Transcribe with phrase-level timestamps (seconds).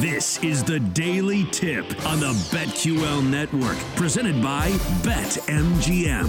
[0.00, 4.68] This is the Daily Tip on the BetQL Network, presented by
[5.00, 6.28] BetMGM.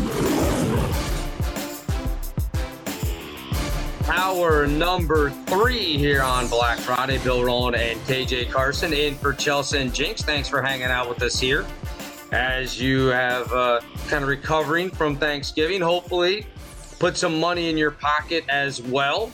[4.07, 7.17] Hour number three here on Black Friday.
[7.17, 10.22] Bill Rowland and KJ Carson in for Chelsea and Jinx.
[10.22, 11.66] Thanks for hanging out with us here
[12.31, 15.81] as you have uh, kind of recovering from Thanksgiving.
[15.81, 16.45] Hopefully,
[17.00, 19.29] put some money in your pocket as well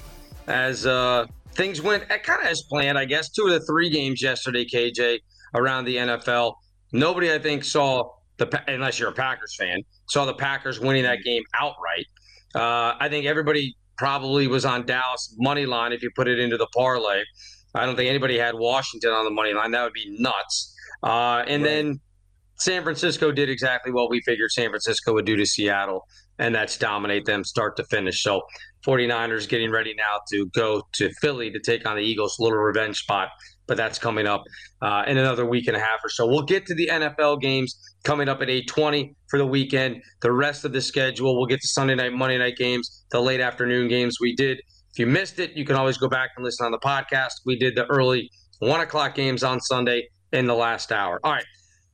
[0.47, 3.29] as uh, things went kind of as planned, I guess.
[3.29, 5.19] Two of the three games yesterday, KJ,
[5.55, 6.53] around the NFL.
[6.91, 11.19] Nobody, I think, saw the unless you're a Packers fan, saw the Packers winning that
[11.23, 12.05] game outright.
[12.55, 16.57] Uh, I think everybody probably was on Dallas money line if you put it into
[16.57, 17.23] the parlay.
[17.75, 19.71] I don't think anybody had Washington on the money line.
[19.71, 20.75] That would be nuts.
[21.01, 21.69] Uh, and right.
[21.69, 21.99] then
[22.57, 26.05] San Francisco did exactly what we figured San Francisco would do to Seattle,
[26.39, 28.23] and that's dominate them start to finish.
[28.23, 28.41] So
[28.85, 32.97] 49ers getting ready now to go to Philly to take on the Eagles, little revenge
[32.97, 33.29] spot,
[33.67, 34.43] but that's coming up
[34.81, 36.27] uh, in another week and a half or so.
[36.27, 40.01] We'll get to the NFL games coming up at 8:20 for the weekend.
[40.21, 43.39] The rest of the schedule, we'll get to Sunday night, Monday night games, the late
[43.39, 44.59] afternoon games we did.
[44.91, 47.31] If you missed it, you can always go back and listen on the podcast.
[47.45, 48.29] We did the early
[48.59, 51.19] one o'clock games on Sunday in the last hour.
[51.23, 51.45] All right.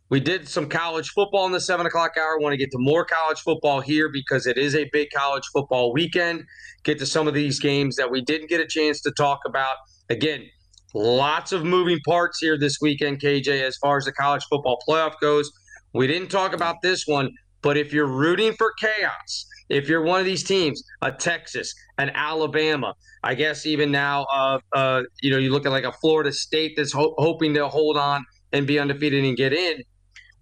[0.10, 2.40] We did some college football in the seven o'clock hour.
[2.40, 5.94] Want to get to more college football here because it is a big college football
[5.94, 6.46] weekend.
[6.84, 9.76] Get to some of these games that we didn't get a chance to talk about.
[10.10, 10.48] Again,
[10.96, 15.14] lots of moving parts here this weekend, KJ, as far as the college football playoff
[15.22, 15.52] goes.
[15.94, 17.30] We didn't talk about this one,
[17.62, 22.10] but if you're rooting for chaos, if you're one of these teams, a Texas, an
[22.16, 26.32] Alabama, I guess even now, uh, uh, you know, you look at like a Florida
[26.34, 29.84] State that's ho- hoping to hold on and be undefeated and get in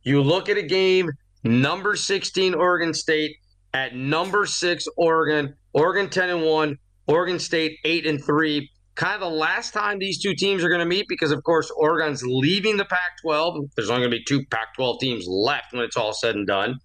[0.03, 1.09] you look at a game,
[1.43, 3.35] number 16 Oregon State
[3.73, 6.77] at number 6 Oregon, Oregon 10 and 1,
[7.07, 8.69] Oregon State 8 and 3.
[8.95, 11.71] Kind of the last time these two teams are going to meet because of course
[11.77, 13.69] Oregon's leaving the Pac-12.
[13.75, 16.79] There's only going to be two Pac-12 teams left when it's all said and done.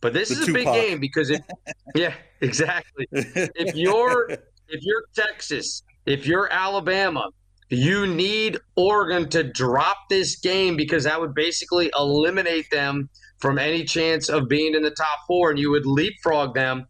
[0.00, 1.42] But this the is a big game because it
[1.94, 3.06] Yeah, exactly.
[3.12, 7.28] if you're if you're Texas, if you're Alabama,
[7.72, 13.08] you need Oregon to drop this game because that would basically eliminate them
[13.40, 16.84] from any chance of being in the top four, and you would leapfrog them.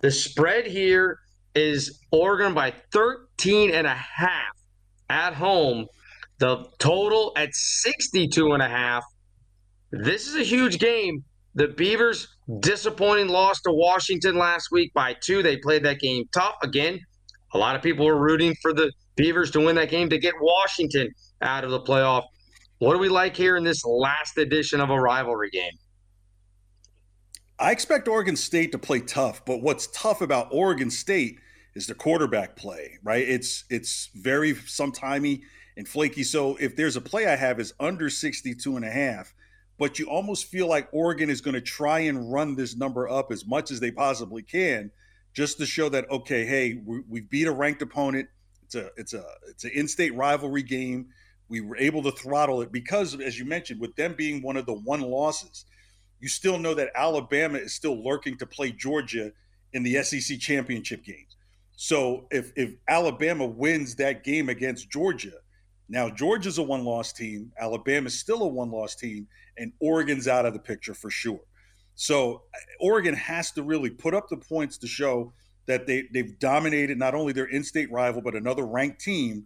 [0.00, 1.18] The spread here
[1.54, 4.54] is Oregon by 13 and a half
[5.10, 5.86] at home.
[6.38, 9.04] The total at 62 and a half.
[9.90, 11.24] This is a huge game.
[11.56, 12.28] The Beavers
[12.60, 15.42] disappointing loss to Washington last week by two.
[15.42, 16.54] They played that game tough.
[16.62, 17.00] Again,
[17.52, 20.34] a lot of people were rooting for the Beavers to win that game to get
[20.40, 21.10] Washington
[21.42, 22.24] out of the playoff.
[22.78, 25.72] What do we like here in this last edition of a rivalry game?
[27.58, 31.40] I expect Oregon State to play tough, but what's tough about Oregon State
[31.74, 33.28] is the quarterback play, right?
[33.28, 35.42] It's it's very sometimey
[35.76, 36.22] and flaky.
[36.22, 39.34] So if there's a play I have is under 62 and a half,
[39.78, 43.32] but you almost feel like Oregon is going to try and run this number up
[43.32, 44.92] as much as they possibly can
[45.34, 48.28] just to show that okay, hey, we, we beat a ranked opponent.
[48.64, 51.08] It's a it's a it's an in-state rivalry game.
[51.48, 54.66] We were able to throttle it because as you mentioned with them being one of
[54.66, 55.64] the one losses–
[56.20, 59.32] you still know that Alabama is still lurking to play Georgia
[59.72, 61.26] in the SEC championship game.
[61.76, 65.34] So if if Alabama wins that game against Georgia,
[65.88, 70.58] now Georgia's a one-loss team, Alabama's still a one-loss team, and Oregon's out of the
[70.58, 71.40] picture for sure.
[72.00, 75.32] So uh, Oregon has to really put up the points to show
[75.66, 79.44] that they they've dominated not only their in-state rival but another ranked team,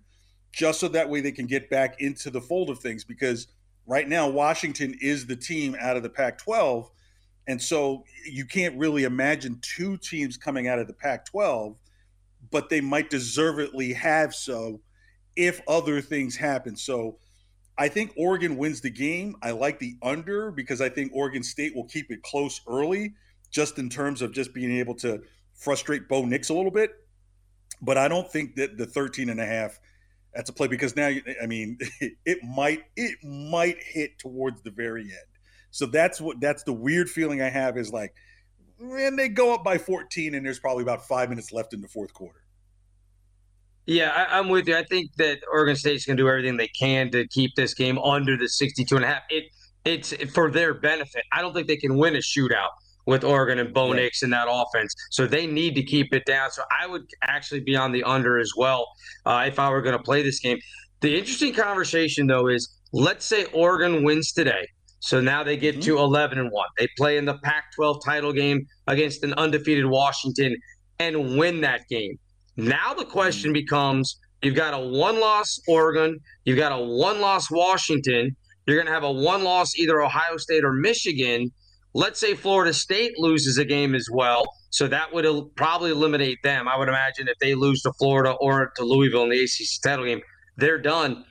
[0.53, 3.49] just so that way they can get back into the fold of things because
[3.87, 6.91] Right now, Washington is the team out of the Pac 12.
[7.49, 11.77] And so you can't really imagine two teams coming out of the Pac 12,
[12.51, 14.81] but they might deservedly have so
[15.35, 16.77] if other things happen.
[16.77, 17.19] So
[17.79, 19.37] I think Oregon wins the game.
[19.43, 23.15] I like the under because I think Oregon State will keep it close early,
[23.51, 25.23] just in terms of just being able to
[25.55, 26.91] frustrate Bo Nix a little bit.
[27.81, 29.79] But I don't think that the 13 and a half
[30.35, 31.11] that's a play because now
[31.43, 31.79] I mean
[32.25, 35.13] it might it might hit towards the very end.
[35.71, 38.15] So that's what that's the weird feeling I have is like
[38.79, 41.89] when they go up by 14 and there's probably about five minutes left in the
[41.89, 42.42] fourth quarter.
[43.87, 44.77] Yeah, I, am with you.
[44.77, 47.99] I think that Oregon State's going to do everything they can to keep this game
[47.99, 49.23] under the 62 and a half.
[49.29, 49.45] It
[49.85, 51.25] it's for their benefit.
[51.33, 52.69] I don't think they can win a shootout
[53.07, 54.95] with Oregon and Bo Nix in that offense.
[55.11, 56.53] So they need to keep it down.
[56.53, 58.87] So I would actually be on the under as well
[59.27, 60.59] uh, if I were going to play this game.
[61.01, 64.69] The interesting conversation, though, is let's say Oregon wins today.
[65.01, 65.97] So now they get mm-hmm.
[65.97, 66.67] to 11 and 1.
[66.79, 70.55] They play in the Pac 12 title game against an undefeated Washington
[71.01, 72.17] and win that game.
[72.57, 77.51] Now the question becomes you've got a one loss Oregon, you've got a one loss
[77.51, 81.51] Washington, you're going to have a one loss either Ohio State or Michigan.
[81.95, 84.45] Let's say Florida State loses a game as well.
[84.71, 85.27] So that would
[85.57, 86.67] probably eliminate them.
[86.69, 90.07] I would imagine if they lose to Florida or to Louisville in the ACC title
[90.07, 90.23] game,
[90.57, 91.25] they're done.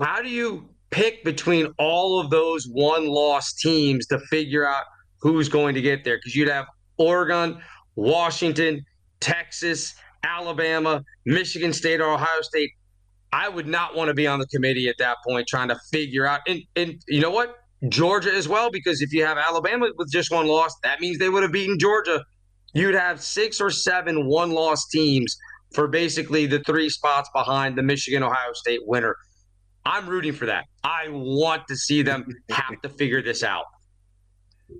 [0.00, 4.84] How do you pick between all of those one loss teams to figure out
[5.20, 6.16] who's going to get there?
[6.16, 7.60] Because you'd have Oregon,
[7.94, 8.84] Washington,
[9.20, 12.70] Texas, Alabama, Michigan State, or Ohio State.
[13.32, 16.26] I would not want to be on the committee at that point trying to figure
[16.26, 16.40] out.
[16.46, 17.56] And, and you know what?
[17.88, 21.28] Georgia as well, because if you have Alabama with just one loss, that means they
[21.28, 22.24] would have beaten Georgia.
[22.74, 25.36] You'd have six or seven one loss teams
[25.74, 29.14] for basically the three spots behind the Michigan Ohio State winner.
[29.84, 30.64] I'm rooting for that.
[30.82, 33.64] I want to see them have to figure this out.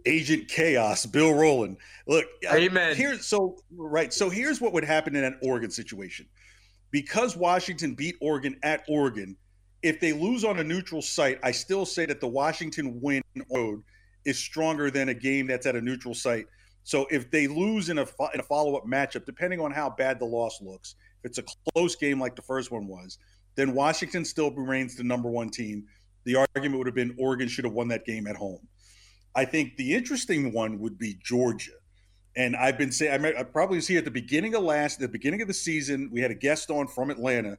[0.06, 1.78] Agent Chaos, Bill Rowland.
[2.06, 2.96] Look, uh, Amen.
[2.96, 4.12] Here's so right.
[4.12, 6.26] So here's what would happen in an Oregon situation.
[6.90, 9.36] Because Washington beat Oregon at Oregon,
[9.82, 13.22] if they lose on a neutral site, I still say that the Washington win
[13.54, 13.82] road
[14.24, 16.46] is stronger than a game that's at a neutral site.
[16.84, 20.18] So if they lose in a, in a follow up matchup, depending on how bad
[20.18, 23.18] the loss looks, if it's a close game like the first one was,
[23.56, 25.84] then Washington still remains the number one team.
[26.24, 28.60] The argument would have been Oregon should have won that game at home.
[29.34, 31.72] I think the interesting one would be Georgia.
[32.36, 35.42] And I've been saying, I, probably was here at the beginning of last, the beginning
[35.42, 36.08] of the season.
[36.12, 37.58] We had a guest on from Atlanta.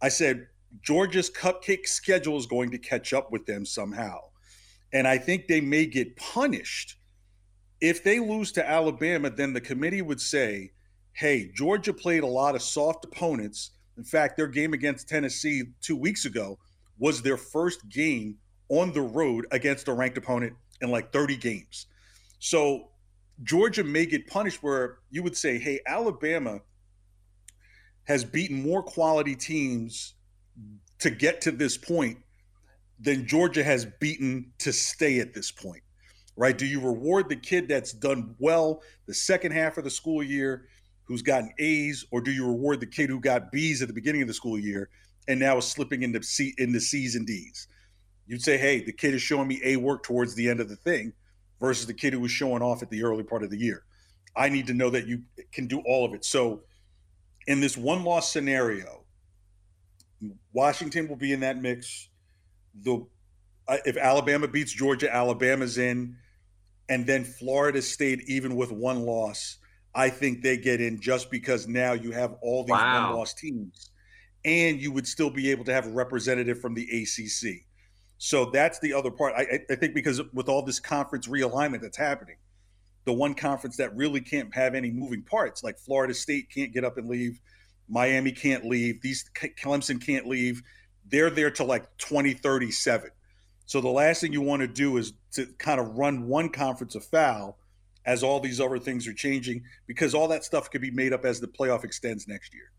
[0.00, 0.46] I said,
[0.82, 4.18] Georgia's cupcake schedule is going to catch up with them somehow.
[4.92, 6.96] And I think they may get punished.
[7.80, 10.72] If they lose to Alabama, then the committee would say,
[11.12, 13.70] hey, Georgia played a lot of soft opponents.
[13.98, 16.58] In fact, their game against Tennessee two weeks ago
[16.98, 18.36] was their first game
[18.68, 21.86] on the road against a ranked opponent in like 30 games.
[22.38, 22.88] So
[23.42, 26.60] Georgia may get punished where you would say, hey, Alabama
[28.04, 30.14] has beaten more quality teams
[30.98, 32.18] to get to this point
[32.98, 35.82] than Georgia has beaten to stay at this point,
[36.36, 36.56] right?
[36.56, 40.68] Do you reward the kid that's done well the second half of the school year,
[41.04, 44.22] who's gotten A's, or do you reward the kid who got B's at the beginning
[44.22, 44.88] of the school year
[45.28, 47.68] and now is slipping into C into C's and D's?
[48.26, 50.76] You'd say, hey, the kid is showing me A work towards the end of the
[50.76, 51.12] thing
[51.60, 53.84] versus the kid who was showing off at the early part of the year.
[54.36, 56.24] I need to know that you can do all of it.
[56.24, 56.62] So
[57.46, 59.04] in this one loss scenario,
[60.52, 62.08] Washington will be in that mix.
[62.82, 63.06] The
[63.68, 66.16] uh, if Alabama beats Georgia, Alabama's in,
[66.88, 69.58] and then Florida State, even with one loss,
[69.94, 73.08] I think they get in just because now you have all these wow.
[73.08, 73.90] one-loss teams,
[74.44, 77.64] and you would still be able to have a representative from the ACC.
[78.18, 79.34] So that's the other part.
[79.36, 82.36] I, I think because with all this conference realignment that's happening,
[83.04, 85.62] the one conference that really can't have any moving parts.
[85.62, 87.40] Like Florida State can't get up and leave,
[87.88, 90.62] Miami can't leave, these Clemson can't leave.
[91.08, 93.10] They're there to like 2037.
[93.66, 96.94] So the last thing you want to do is to kind of run one conference
[96.94, 97.58] afoul
[98.04, 101.24] as all these other things are changing because all that stuff could be made up
[101.24, 102.70] as the playoff extends next year.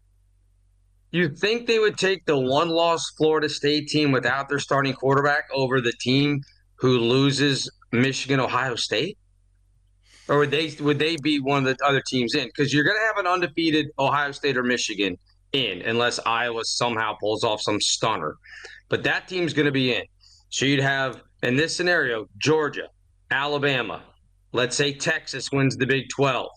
[1.12, 5.46] You think they would take the one loss Florida State team without their starting quarterback
[5.54, 6.42] over the team
[6.76, 9.18] who loses Michigan, Ohio State?
[10.28, 12.48] Or would they would they be one of the other teams in?
[12.48, 15.18] Because you're going to have an undefeated Ohio State or Michigan
[15.54, 18.36] in, unless Iowa somehow pulls off some stunner.
[18.90, 20.04] But that team's going to be in.
[20.50, 22.90] So you'd have in this scenario Georgia,
[23.32, 24.04] Alabama.
[24.52, 26.50] Let's say Texas wins the Big 12.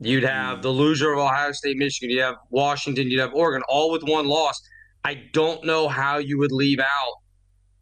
[0.00, 0.62] You'd have mm.
[0.62, 2.10] the loser of Ohio State, Michigan.
[2.10, 3.10] You'd have Washington.
[3.10, 4.60] You'd have Oregon, all with one loss.
[5.04, 7.14] I don't know how you would leave out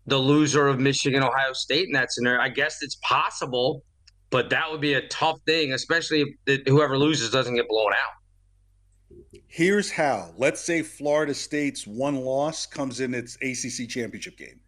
[0.07, 2.41] the loser of Michigan, Ohio State in that scenario.
[2.41, 3.85] I guess it's possible,
[4.31, 9.41] but that would be a tough thing, especially if whoever loses doesn't get blown out.
[9.47, 10.33] Here's how.
[10.37, 14.61] Let's say Florida State's one loss comes in its ACC championship game.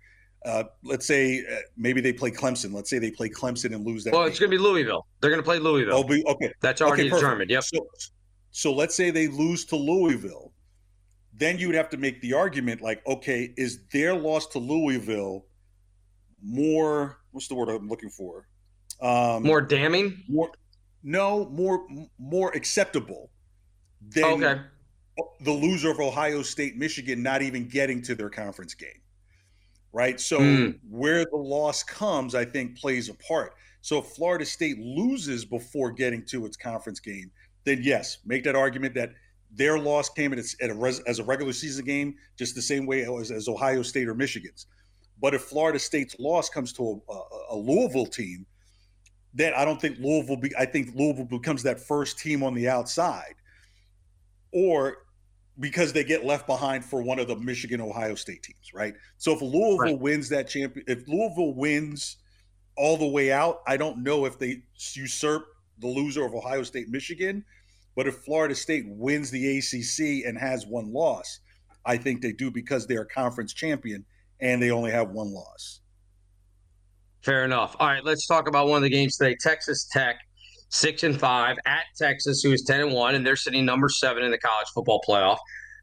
[0.45, 2.73] Uh, let's say uh, maybe they play Clemson.
[2.73, 4.13] Let's say they play Clemson and lose that.
[4.13, 4.31] Well, game.
[4.31, 5.07] it's going to be Louisville.
[5.21, 5.95] They're going to play Louisville.
[5.95, 6.53] Oh, be, okay.
[6.61, 7.51] That's already okay, determined.
[7.51, 7.63] Yep.
[7.65, 7.87] So,
[8.51, 10.53] so let's say they lose to Louisville.
[11.35, 15.47] Then you would have to make the argument like, okay, is their loss to Louisville
[16.43, 17.19] more?
[17.31, 18.49] What's the word I'm looking for?
[19.01, 20.23] Um, more damning.
[20.29, 20.51] More,
[21.03, 21.87] no, more
[22.19, 23.31] more acceptable
[24.09, 24.61] than okay.
[25.41, 29.02] the loser of Ohio State, Michigan, not even getting to their conference game
[29.93, 30.21] right?
[30.21, 30.79] So mm.
[30.89, 33.55] where the loss comes, I think, plays a part.
[33.83, 37.31] So if Florida State loses before getting to its conference game,
[37.65, 39.11] then yes, make that argument that
[39.55, 42.87] their loss came at, at a res, as a regular season game, just the same
[42.87, 44.67] way as, as, Ohio State or Michigan's.
[45.21, 48.47] But if Florida State's loss comes to a, a, a Louisville team,
[49.35, 50.37] then I don't think Louisville.
[50.37, 53.35] Be, I think Louisville becomes that first team on the outside,
[54.53, 55.02] or
[55.61, 58.95] because they get left behind for one of the Michigan Ohio State teams, right?
[59.19, 59.99] So if Louisville right.
[59.99, 62.17] wins that champion, if Louisville wins
[62.77, 64.63] all the way out, I don't know if they
[64.95, 65.45] usurp
[65.79, 67.45] the loser of Ohio State Michigan,
[67.95, 71.41] but if Florida State wins the ACC and has one loss,
[71.85, 74.05] I think they do because they're a conference champion
[74.41, 75.81] and they only have one loss.
[77.21, 77.77] Fair enough.
[77.79, 79.37] All right, let's talk about one of the games today.
[79.41, 80.17] Texas Tech
[80.73, 84.25] six and five at Texas, who is ten and one, and they're sitting number seven
[84.25, 85.39] in the college football playoff.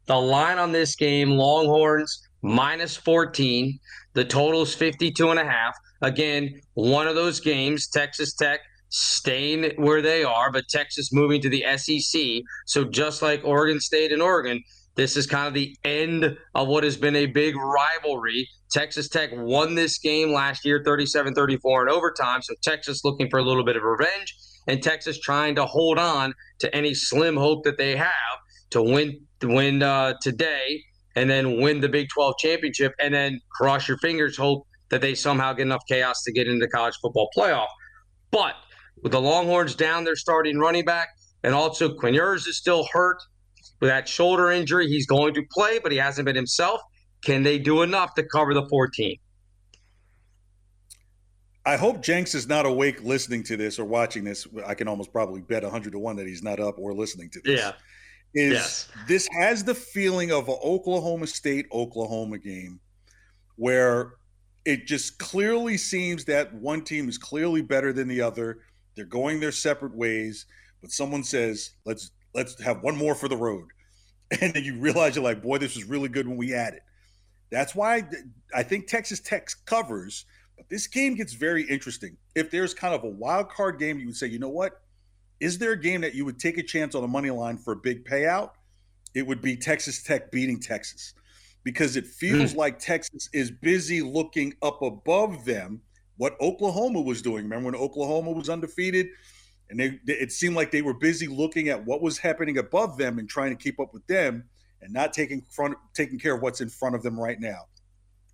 [0.06, 3.78] The line on this game, Longhorns minus 14.
[4.14, 5.76] The total is 52 and a half.
[6.02, 11.48] Again, one of those games, Texas Tech staying where they are, but Texas moving to
[11.48, 12.42] the SEC.
[12.66, 14.64] So just like Oregon State and Oregon,
[14.96, 18.48] this is kind of the end of what has been a big rivalry.
[18.72, 22.42] Texas Tech won this game last year 37 34 in overtime.
[22.42, 24.34] So Texas looking for a little bit of revenge
[24.66, 28.10] and Texas trying to hold on to any slim hope that they have
[28.70, 30.82] to win win uh, today
[31.16, 35.14] and then win the Big 12 championship and then cross your fingers hope that they
[35.14, 37.68] somehow get enough chaos to get into college football playoff.
[38.30, 38.54] But
[39.02, 41.08] with the Longhorns down their starting running back
[41.42, 43.18] and also Quinn Ewers is still hurt
[43.80, 44.88] with that shoulder injury.
[44.88, 46.80] He's going to play, but he hasn't been himself.
[47.24, 49.16] Can they do enough to cover the 14?
[51.66, 54.46] I hope Jenks is not awake listening to this or watching this.
[54.66, 57.40] I can almost probably bet 100 to 1 that he's not up or listening to
[57.42, 57.60] this.
[57.60, 57.72] Yeah.
[58.32, 58.88] Is yes.
[59.08, 62.78] this has the feeling of an Oklahoma State Oklahoma game
[63.56, 64.14] where
[64.64, 68.60] it just clearly seems that one team is clearly better than the other.
[68.94, 70.46] They're going their separate ways,
[70.80, 73.68] but someone says, "Let's let's have one more for the road."
[74.40, 76.82] And then you realize you're like, "Boy, this was really good when we had it."
[77.50, 78.08] That's why
[78.54, 80.24] I think Texas Tech covers–
[80.60, 82.18] but this game gets very interesting.
[82.34, 84.82] If there's kind of a wild card game, you would say, you know what?
[85.40, 87.72] Is there a game that you would take a chance on the money line for
[87.72, 88.50] a big payout?
[89.14, 91.14] It would be Texas Tech beating Texas
[91.64, 92.56] because it feels mm.
[92.56, 95.80] like Texas is busy looking up above them
[96.18, 97.44] what Oklahoma was doing.
[97.44, 99.08] Remember when Oklahoma was undefeated?
[99.70, 103.18] And they, it seemed like they were busy looking at what was happening above them
[103.18, 104.44] and trying to keep up with them
[104.82, 107.62] and not taking front taking care of what's in front of them right now.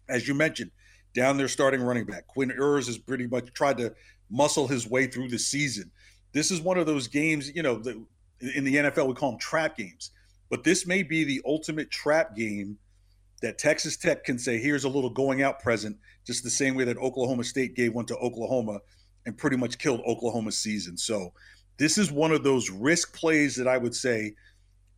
[0.09, 0.73] As you mentioned,
[1.16, 2.26] down there starting running back.
[2.28, 3.94] Quinn Ewers has pretty much tried to
[4.30, 5.90] muscle his way through the season.
[6.32, 8.04] This is one of those games, you know, the,
[8.54, 10.11] in the NFL we call them trap games,
[10.50, 12.76] but this may be the ultimate trap game
[13.40, 15.96] that Texas Tech can say, here's a little going out present,
[16.26, 18.80] just the same way that Oklahoma State gave one to Oklahoma
[19.25, 20.99] and pretty much killed Oklahoma's season.
[20.99, 21.32] So
[21.78, 24.35] this is one of those risk plays that I would say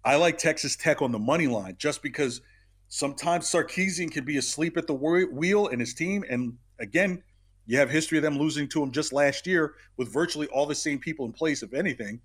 [0.05, 2.41] I like Texas Tech on the money line just because–
[2.89, 6.25] Sometimes Sarkisian can be asleep at the wheel and his team.
[6.29, 7.23] And again,
[7.67, 10.75] You have history of them losing to him just last year with virtually all the
[10.75, 11.63] same people in place.
[11.63, 12.19] If anything,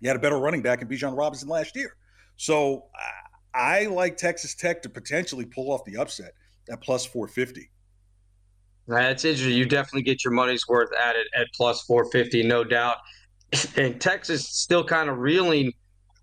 [0.00, 1.94] you had a better running back in Bijan Robinson last year.
[2.36, 2.86] So
[3.54, 6.32] I like Texas Tech to potentially pull off the upset
[6.68, 7.70] at plus 450.
[8.88, 9.56] That's interesting.
[9.56, 12.96] You definitely get your money's worth at it at plus 450, no doubt.
[13.76, 15.72] And Texas still kind of reeling,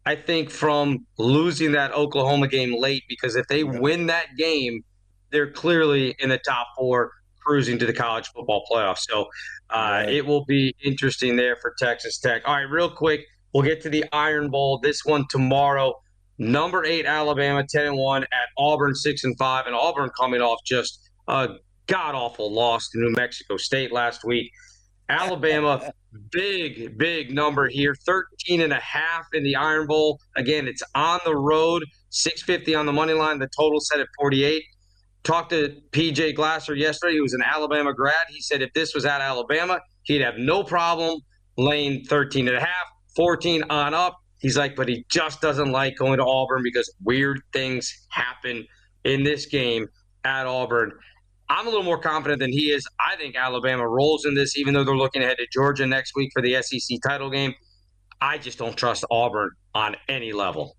[0.06, 4.84] I think, from losing that Oklahoma game late because if they win that game,
[5.32, 8.98] they're clearly in the top four, cruising to the college football playoff.
[8.98, 9.24] So
[9.70, 10.10] uh, right.
[10.10, 12.42] it will be interesting there for Texas Tech.
[12.46, 14.80] All right, real quick, we'll get to the Iron Bowl.
[14.80, 15.94] This one tomorrow.
[16.38, 20.60] Number eight Alabama, ten and one at Auburn, six and five, and Auburn coming off
[20.66, 21.50] just a
[21.86, 24.52] god awful loss to New Mexico State last week.
[25.12, 25.92] Alabama,
[26.32, 30.20] big, big number here 13 and a half in the Iron Bowl.
[30.38, 33.40] Again, it's on the road, 650 on the money line.
[33.40, 34.64] The total set at 48.
[35.24, 37.14] Talked to PJ Glasser yesterday.
[37.16, 38.26] He was an Alabama grad.
[38.30, 41.20] He said if this was at Alabama, he'd have no problem
[41.58, 44.18] laying 13 and a half, 14 on up.
[44.40, 48.66] He's like, but he just doesn't like going to Auburn because weird things happen
[49.04, 49.88] in this game
[50.24, 50.94] at Auburn.
[51.52, 52.88] I'm a little more confident than he is.
[52.98, 56.32] I think Alabama rolls in this, even though they're looking ahead to Georgia next week
[56.32, 57.54] for the SEC title game.
[58.22, 60.78] I just don't trust Auburn on any level.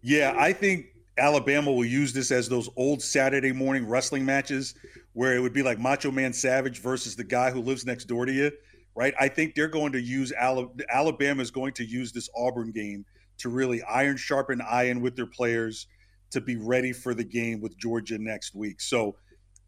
[0.00, 0.86] Yeah, I think
[1.18, 4.76] Alabama will use this as those old Saturday morning wrestling matches
[5.12, 8.24] where it would be like Macho Man Savage versus the guy who lives next door
[8.24, 8.52] to you,
[8.94, 9.12] right?
[9.18, 13.04] I think they're going to use Alabama is going to use this Auburn game
[13.38, 15.88] to really iron sharpen iron with their players
[16.30, 18.80] to be ready for the game with Georgia next week.
[18.80, 19.16] So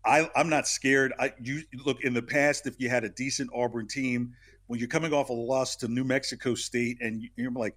[0.04, 1.12] I, I'm not scared.
[1.18, 4.34] I you look in the past if you had a decent Auburn team
[4.66, 7.76] when you're coming off a loss to New Mexico State and you're like,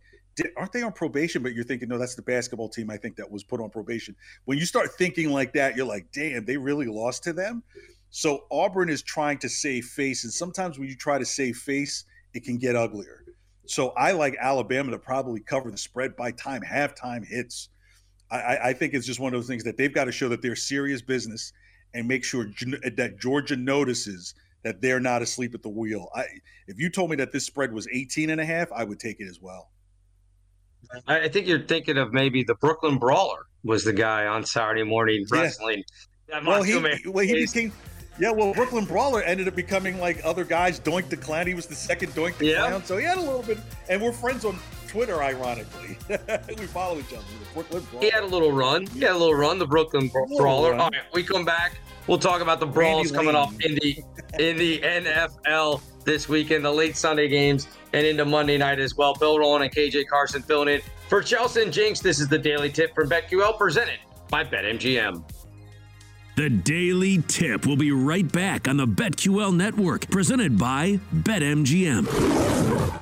[0.56, 1.44] aren't they on probation?
[1.44, 2.90] But you're thinking, no, that's the basketball team.
[2.90, 4.16] I think that was put on probation.
[4.46, 7.64] When you start thinking like that, you're like, damn, they really lost to them.
[8.10, 12.06] So Auburn is trying to save face, and sometimes when you try to save face,
[12.34, 13.26] it can get uglier.
[13.66, 17.70] So I like Alabama to probably cover the spread by time halftime hits.
[18.32, 20.42] I, I think it's just one of those things that they've got to show that
[20.42, 21.52] they're serious business
[21.98, 26.10] and make sure that Georgia notices that they're not asleep at the wheel.
[26.16, 26.26] I,
[26.68, 29.20] if you told me that this spread was 18 and a half, I would take
[29.20, 29.72] it as well.
[31.08, 35.26] I think you're thinking of maybe the Brooklyn Brawler was the guy on Saturday morning
[35.30, 35.84] wrestling.
[36.30, 36.42] Yeah.
[36.46, 36.78] Well, he,
[37.10, 37.74] well, he became.
[38.20, 40.80] Yeah, well, Brooklyn Brawler ended up becoming like other guys.
[40.80, 41.48] Doink the Clown.
[41.48, 42.68] He was the second Doink the yeah.
[42.68, 42.86] Clown.
[42.86, 43.58] So he had a little bit,
[43.90, 44.58] and we're friends on
[44.88, 45.98] Twitter, ironically.
[46.58, 47.24] we follow each other.
[47.54, 48.06] Brooklyn Brawler.
[48.06, 48.86] He had a little run.
[48.88, 49.60] He had a little run.
[49.60, 50.76] The Brooklyn Brawler.
[50.76, 51.78] All right, we come back.
[52.08, 54.04] We'll talk about the brawls coming off in the
[54.40, 59.14] in the NFL this weekend, the late Sunday games, and into Monday night as well.
[59.14, 62.00] Bill Rowland and KJ Carson filling in for Chelsea and Jinx.
[62.00, 65.24] This is the Daily Tip from BetQL presented by BetMGM.
[66.38, 73.02] The Daily Tip will be right back on the BetQL network, presented by BetMGM.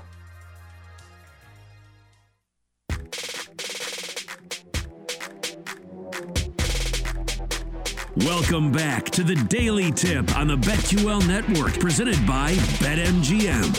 [8.24, 13.76] Welcome back to the Daily Tip on the BetQL Network, presented by BetMGM.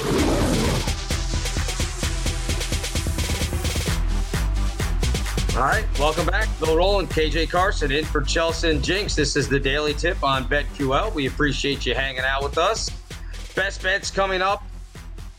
[5.56, 6.50] All right, welcome back.
[6.60, 9.14] Bill Rowland, KJ Carson in for Chelsea and Jinx.
[9.14, 11.14] This is the Daily Tip on BetQL.
[11.14, 12.90] We appreciate you hanging out with us.
[13.54, 14.62] Best bets coming up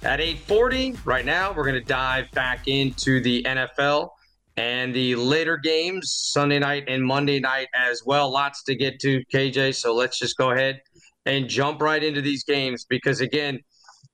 [0.02, 0.98] at 8:40.
[1.06, 4.17] Right now, we're going to dive back into the NFL
[4.58, 8.32] and the later games, Sunday night and Monday night as well.
[8.32, 9.76] Lots to get to, KJ.
[9.76, 10.82] So let's just go ahead
[11.28, 13.60] and jump right into these games because, again,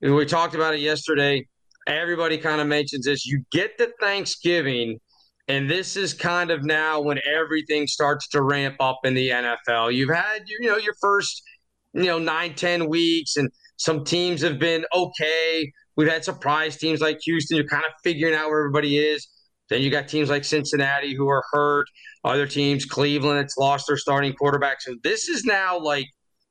[0.01, 1.47] we talked about it yesterday.
[1.87, 3.25] Everybody kind of mentions this.
[3.25, 4.99] You get to Thanksgiving,
[5.47, 9.93] and this is kind of now when everything starts to ramp up in the NFL.
[9.93, 11.41] You've had, you know, your first,
[11.93, 15.71] you know, nine, ten weeks, and some teams have been okay.
[15.95, 17.57] We've had surprise teams like Houston.
[17.57, 19.27] You're kind of figuring out where everybody is.
[19.73, 21.87] Then you got teams like Cincinnati who are hurt.
[22.23, 24.79] Other teams, Cleveland, it's lost their starting quarterback.
[24.79, 26.05] So this is now like,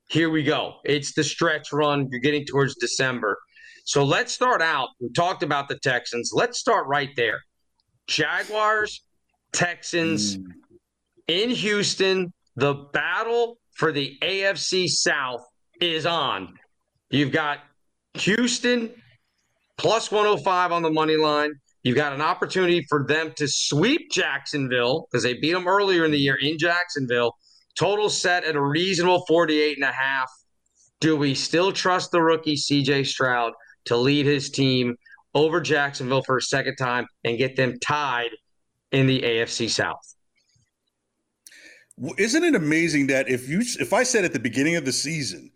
[0.09, 0.73] here we go.
[0.83, 2.09] It's the stretch run.
[2.11, 3.39] You're getting towards December.
[3.85, 4.89] So let's start out.
[4.99, 6.31] We talked about the Texans.
[6.33, 7.39] Let's start right there.
[8.07, 9.05] Jaguars,
[9.53, 10.43] Texans mm.
[11.29, 12.33] in Houston.
[12.57, 15.45] The battle for the AFC South
[15.79, 16.55] is on.
[17.09, 17.59] You've got
[18.15, 18.91] Houston
[19.77, 21.53] plus 105 on the money line.
[21.83, 26.11] You've got an opportunity for them to sweep Jacksonville because they beat them earlier in
[26.11, 27.35] the year in Jacksonville.
[27.77, 30.29] Total set at a reasonable 48 and a half.
[31.01, 33.51] Do we still trust the rookie CJ Stroud
[33.85, 34.95] to lead his team
[35.33, 38.29] over Jacksonville for a second time and get them tied
[38.93, 40.15] in the AFC South?
[42.17, 45.51] Isn't it amazing that if you if I said at the beginning of the season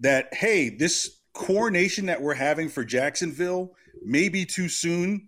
[0.00, 5.27] that hey, this coronation that we're having for Jacksonville may be too soon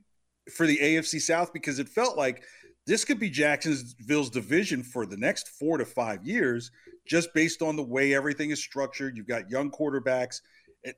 [0.51, 2.43] for the AFC South because it felt like
[2.87, 6.71] this could be Jacksonville's division for the next four to five years,
[7.07, 9.17] just based on the way everything is structured.
[9.17, 10.41] You've got young quarterbacks.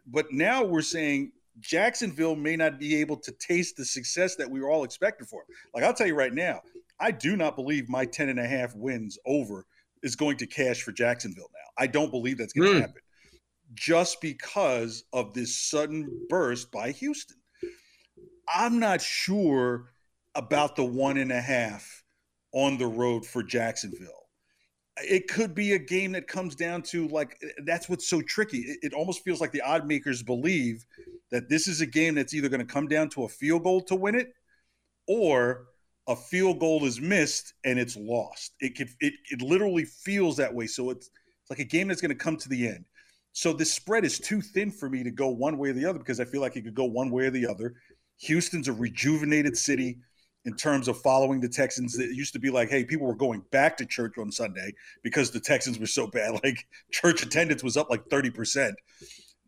[0.06, 4.60] But now we're saying Jacksonville may not be able to taste the success that we
[4.60, 5.44] were all expecting for.
[5.74, 6.60] Like I'll tell you right now,
[7.00, 9.66] I do not believe my 10 and a half wins over
[10.02, 11.82] is going to cash for Jacksonville now.
[11.82, 12.80] I don't believe that's going to mm.
[12.80, 13.02] happen
[13.74, 17.36] just because of this sudden burst by Houston.
[18.54, 19.92] I'm not sure
[20.34, 22.02] about the one and a half
[22.52, 24.08] on the road for Jacksonville.
[24.98, 28.58] It could be a game that comes down to like that's what's so tricky.
[28.58, 30.84] It, it almost feels like the odd makers believe
[31.30, 33.80] that this is a game that's either going to come down to a field goal
[33.84, 34.34] to win it
[35.08, 35.66] or
[36.08, 38.52] a field goal is missed and it's lost.
[38.60, 40.66] It could it, it literally feels that way.
[40.66, 41.08] So it's,
[41.40, 42.84] it's like a game that's going to come to the end.
[43.32, 45.98] So this spread is too thin for me to go one way or the other
[45.98, 47.74] because I feel like it could go one way or the other.
[48.18, 49.98] Houston's a rejuvenated city
[50.44, 51.98] in terms of following the Texans.
[51.98, 55.30] It used to be like, hey, people were going back to church on Sunday because
[55.30, 56.32] the Texans were so bad.
[56.44, 58.74] Like church attendance was up like 30%.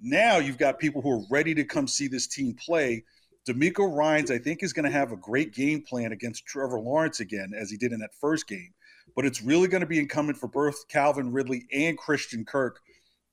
[0.00, 3.04] Now you've got people who are ready to come see this team play.
[3.48, 7.20] DeMeco Ryans, I think, is going to have a great game plan against Trevor Lawrence
[7.20, 8.72] again, as he did in that first game.
[9.14, 12.80] But it's really going to be incumbent for both Calvin Ridley and Christian Kirk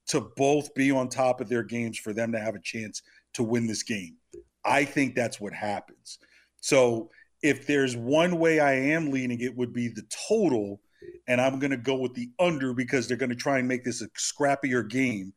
[0.08, 3.02] to both be on top of their games for them to have a chance
[3.34, 4.18] to win this game.
[4.64, 6.20] I think that's what happens.
[6.62, 7.10] So
[7.42, 10.80] if there's one way I am leaning, it would be the total,
[11.28, 13.84] and I'm going to go with the under because they're going to try and make
[13.84, 15.34] this a scrappier game.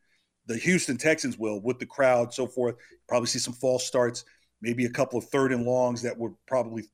[0.47, 2.77] The Houston Texans will with the crowd, so forth.
[3.09, 4.25] Probably see some false starts,
[4.61, 6.85] maybe a couple of third and longs that would probably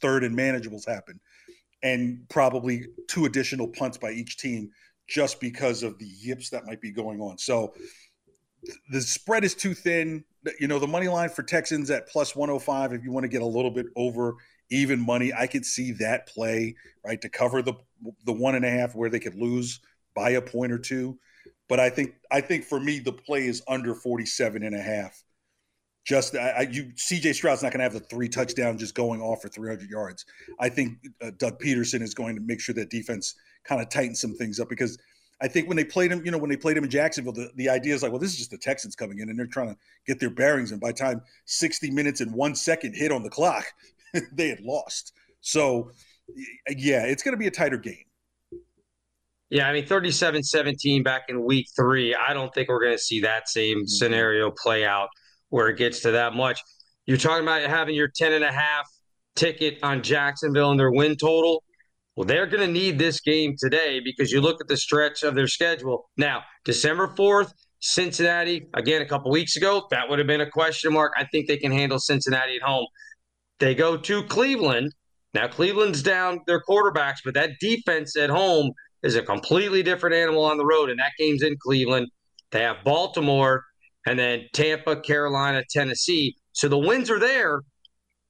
[0.00, 1.18] third and manageables happen,
[1.82, 4.70] and probably two additional punts by each team
[5.08, 7.36] just because of the yips that might be going on.
[7.36, 7.74] So
[8.90, 10.24] the spread is too thin.
[10.58, 13.42] You know, the money line for Texans at plus 105, if you want to get
[13.42, 14.36] a little bit over
[14.70, 15.32] even money.
[15.32, 17.74] I could see that play right to cover the
[18.24, 19.80] the one and a half where they could lose
[20.14, 21.18] by a point or two.
[21.68, 25.22] But I think I think for me the play is under 47 and a half.
[26.06, 29.42] Just I, you CJ Stroud's not going to have the three touchdowns just going off
[29.42, 30.24] for 300 yards.
[30.58, 34.20] I think uh, Doug Pederson is going to make sure that defense kind of tightens
[34.20, 34.96] some things up because
[35.42, 37.50] I think when they played him, you know, when they played him in Jacksonville, the,
[37.56, 39.68] the idea is like, well, this is just the Texans coming in and they're trying
[39.68, 39.76] to
[40.06, 40.70] get their bearings.
[40.70, 43.64] And by time 60 minutes and one second hit on the clock,
[44.32, 45.12] they had lost.
[45.40, 45.92] So,
[46.68, 48.04] yeah, it's going to be a tighter game.
[49.48, 52.14] Yeah, I mean, 37 17 back in week three.
[52.14, 53.86] I don't think we're going to see that same mm-hmm.
[53.86, 55.08] scenario play out
[55.48, 56.60] where it gets to that much.
[57.06, 58.88] You're talking about having your 10 and a half
[59.34, 61.64] ticket on Jacksonville and their win total.
[62.16, 65.34] Well, they're going to need this game today because you look at the stretch of
[65.34, 66.10] their schedule.
[66.16, 70.92] Now, December 4th, Cincinnati, again, a couple weeks ago, that would have been a question
[70.92, 71.12] mark.
[71.16, 72.86] I think they can handle Cincinnati at home.
[73.58, 74.92] They go to Cleveland.
[75.32, 80.44] Now, Cleveland's down their quarterbacks, but that defense at home is a completely different animal
[80.44, 82.08] on the road, and that game's in Cleveland.
[82.50, 83.64] They have Baltimore
[84.06, 86.36] and then Tampa, Carolina, Tennessee.
[86.52, 87.62] So the wins are there,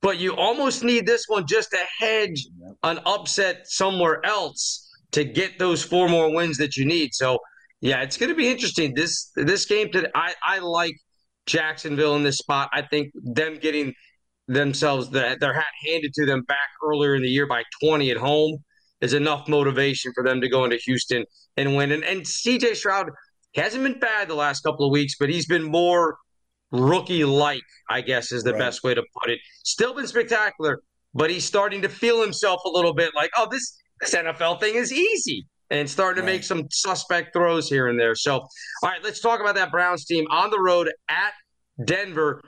[0.03, 2.47] but you almost need this one just to hedge
[2.83, 7.15] an upset somewhere else to get those four more wins that you need.
[7.15, 7.39] So
[7.81, 8.95] yeah, it's going to be interesting.
[8.95, 10.95] This this game today, I I like
[11.47, 12.71] Jacksonville in this spot.
[12.73, 13.95] I think them getting
[14.49, 18.17] themselves the, their hat handed to them back earlier in the year by 20 at
[18.17, 18.59] home
[19.01, 21.25] is enough motivation for them to go into Houston
[21.57, 21.93] and win.
[21.93, 23.11] And, and CJ Stroud
[23.55, 26.19] hasn't been bad the last couple of weeks, but he's been more
[26.73, 28.59] rookie like, I guess is the right.
[28.59, 29.39] best way to put it.
[29.65, 30.81] Still been spectacular,
[31.15, 34.75] but he's starting to feel himself a little bit like, oh, this, this NFL thing
[34.75, 35.47] is easy.
[35.73, 36.37] And starting to right.
[36.37, 38.17] make some suspect throws here and there.
[38.17, 38.49] So, all
[38.83, 41.33] right, let's talk about that Browns team on the road at
[41.85, 42.43] Denver.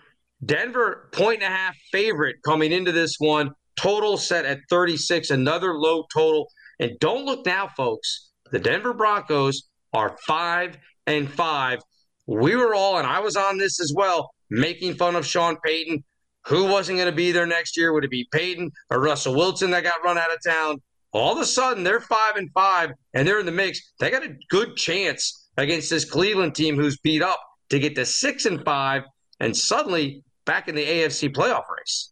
[0.45, 3.53] Denver, point and a half favorite coming into this one.
[3.77, 6.49] Total set at 36, another low total.
[6.81, 8.31] And don't look now, folks.
[8.51, 11.79] The Denver Broncos are five and five.
[12.27, 16.05] We were all, and I was on this as well, making fun of Sean Payton.
[16.47, 17.93] Who wasn't going to be there next year?
[17.93, 20.81] Would it be Payton or Russell Wilson that got run out of town?
[21.13, 23.93] All of a sudden, they're five and five, and they're in the mix.
[24.01, 28.07] They got a good chance against this Cleveland team who's beat up to get to
[28.07, 29.03] six and five.
[29.39, 32.12] And suddenly, back in the AFC playoff race.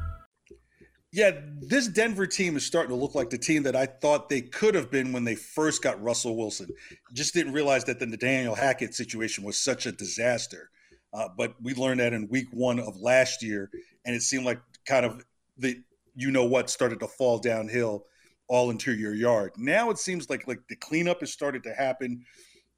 [1.13, 4.41] Yeah, this Denver team is starting to look like the team that I thought they
[4.41, 6.69] could have been when they first got Russell Wilson.
[7.13, 10.69] Just didn't realize that the Nathaniel Hackett situation was such a disaster.
[11.13, 13.69] Uh, but we learned that in week one of last year,
[14.05, 15.25] and it seemed like kind of
[15.57, 15.81] the
[16.15, 18.05] you know what started to fall downhill
[18.47, 19.51] all into your yard.
[19.57, 22.23] Now it seems like like the cleanup has started to happen.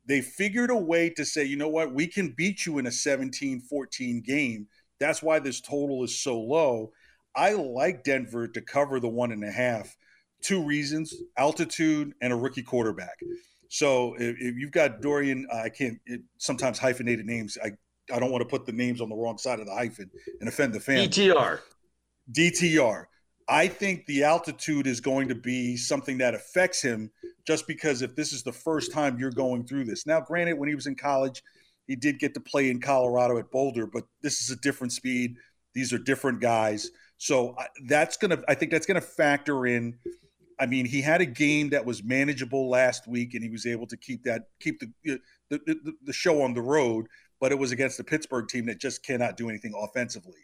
[0.07, 2.89] They figured a way to say, you know what, we can beat you in a
[2.89, 4.67] 17-14 game.
[4.99, 6.91] That's why this total is so low.
[7.35, 9.95] I like Denver to cover the one and a half.
[10.41, 13.19] Two reasons: altitude and a rookie quarterback.
[13.69, 17.57] So if, if you've got Dorian, I can't it, sometimes hyphenated names.
[17.63, 17.71] I
[18.13, 20.49] I don't want to put the names on the wrong side of the hyphen and
[20.49, 21.15] offend the fans.
[21.15, 21.59] DTR.
[22.31, 23.05] DTR.
[23.47, 27.11] I think the altitude is going to be something that affects him
[27.45, 30.05] just because if this is the first time you're going through this.
[30.05, 31.43] Now, granted, when he was in college,
[31.87, 35.35] he did get to play in Colorado at Boulder, but this is a different speed.
[35.73, 36.89] These are different guys.
[37.23, 37.55] So
[37.85, 39.97] that's going to, I think that's going to factor in.
[40.59, 43.87] I mean, he had a game that was manageable last week and he was able
[43.87, 44.87] to keep that, keep uh,
[45.49, 47.07] the, the, the, the show on the road
[47.43, 50.39] but it was against the Pittsburgh team that just cannot do anything offensively.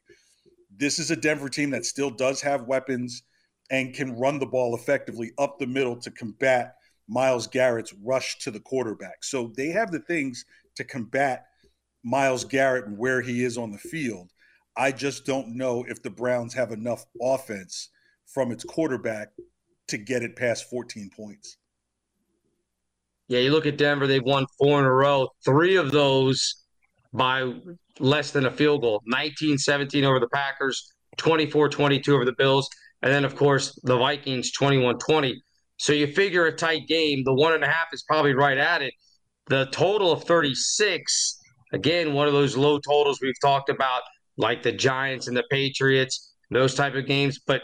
[0.76, 3.24] This is a Denver team that still does have weapons
[3.72, 6.76] and can run the ball effectively up the middle to combat
[7.08, 9.24] Myles Garrett's rush to the quarterback.
[9.24, 10.44] So they have the things
[10.76, 11.46] to combat
[12.04, 14.34] Myles Garrett and where he is on the field.
[14.80, 17.90] I just don't know if the Browns have enough offense
[18.26, 19.34] from its quarterback
[19.90, 21.58] to get it past 14 points.
[23.28, 25.28] Yeah, you look at Denver, they've won four in a row.
[25.44, 26.64] Three of those
[27.12, 27.54] by
[28.00, 32.70] less than a field goal 19 17 over the Packers, 24 22 over the Bills.
[33.02, 35.44] And then, of course, the Vikings 21 20.
[35.78, 37.24] So you figure a tight game.
[37.26, 38.94] The one and a half is probably right at it.
[39.48, 41.40] The total of 36,
[41.74, 44.02] again, one of those low totals we've talked about,
[44.40, 47.40] like the Giants and the Patriots, those type of games.
[47.46, 47.62] But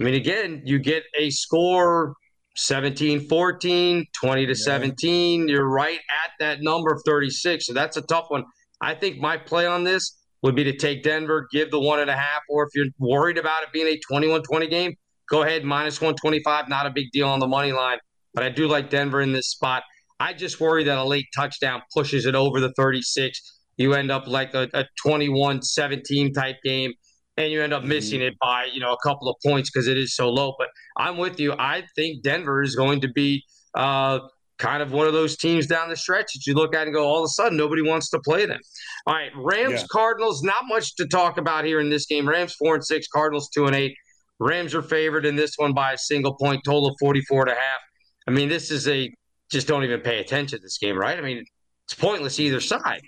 [0.00, 2.14] I mean, again, you get a score
[2.56, 4.54] 17 14, 20 to yeah.
[4.54, 5.48] 17.
[5.48, 7.66] You're right at that number of 36.
[7.66, 8.44] So that's a tough one.
[8.80, 12.08] I think my play on this would be to take Denver, give the one and
[12.08, 14.94] a half, or if you're worried about it being a 21 20 game,
[15.28, 16.68] go ahead, minus 125.
[16.68, 17.98] Not a big deal on the money line,
[18.32, 19.82] but I do like Denver in this spot.
[20.20, 23.55] I just worry that a late touchdown pushes it over the 36.
[23.76, 26.92] You end up like a, a 21 17 type game,
[27.36, 28.28] and you end up missing mm-hmm.
[28.28, 30.54] it by, you know, a couple of points because it is so low.
[30.58, 31.54] But I'm with you.
[31.58, 34.20] I think Denver is going to be uh,
[34.58, 37.06] kind of one of those teams down the stretch that you look at and go,
[37.06, 38.60] all of a sudden, nobody wants to play them.
[39.06, 39.86] All right, Rams, yeah.
[39.90, 42.28] Cardinals, not much to talk about here in this game.
[42.28, 43.94] Rams four and six, Cardinals two and eight.
[44.38, 47.54] Rams are favored in this one by a single point, total of 44 and a
[47.54, 47.80] half.
[48.26, 49.10] I mean, this is a
[49.50, 51.16] just don't even pay attention to this game, right?
[51.16, 51.44] I mean,
[51.84, 53.00] it's pointless either side.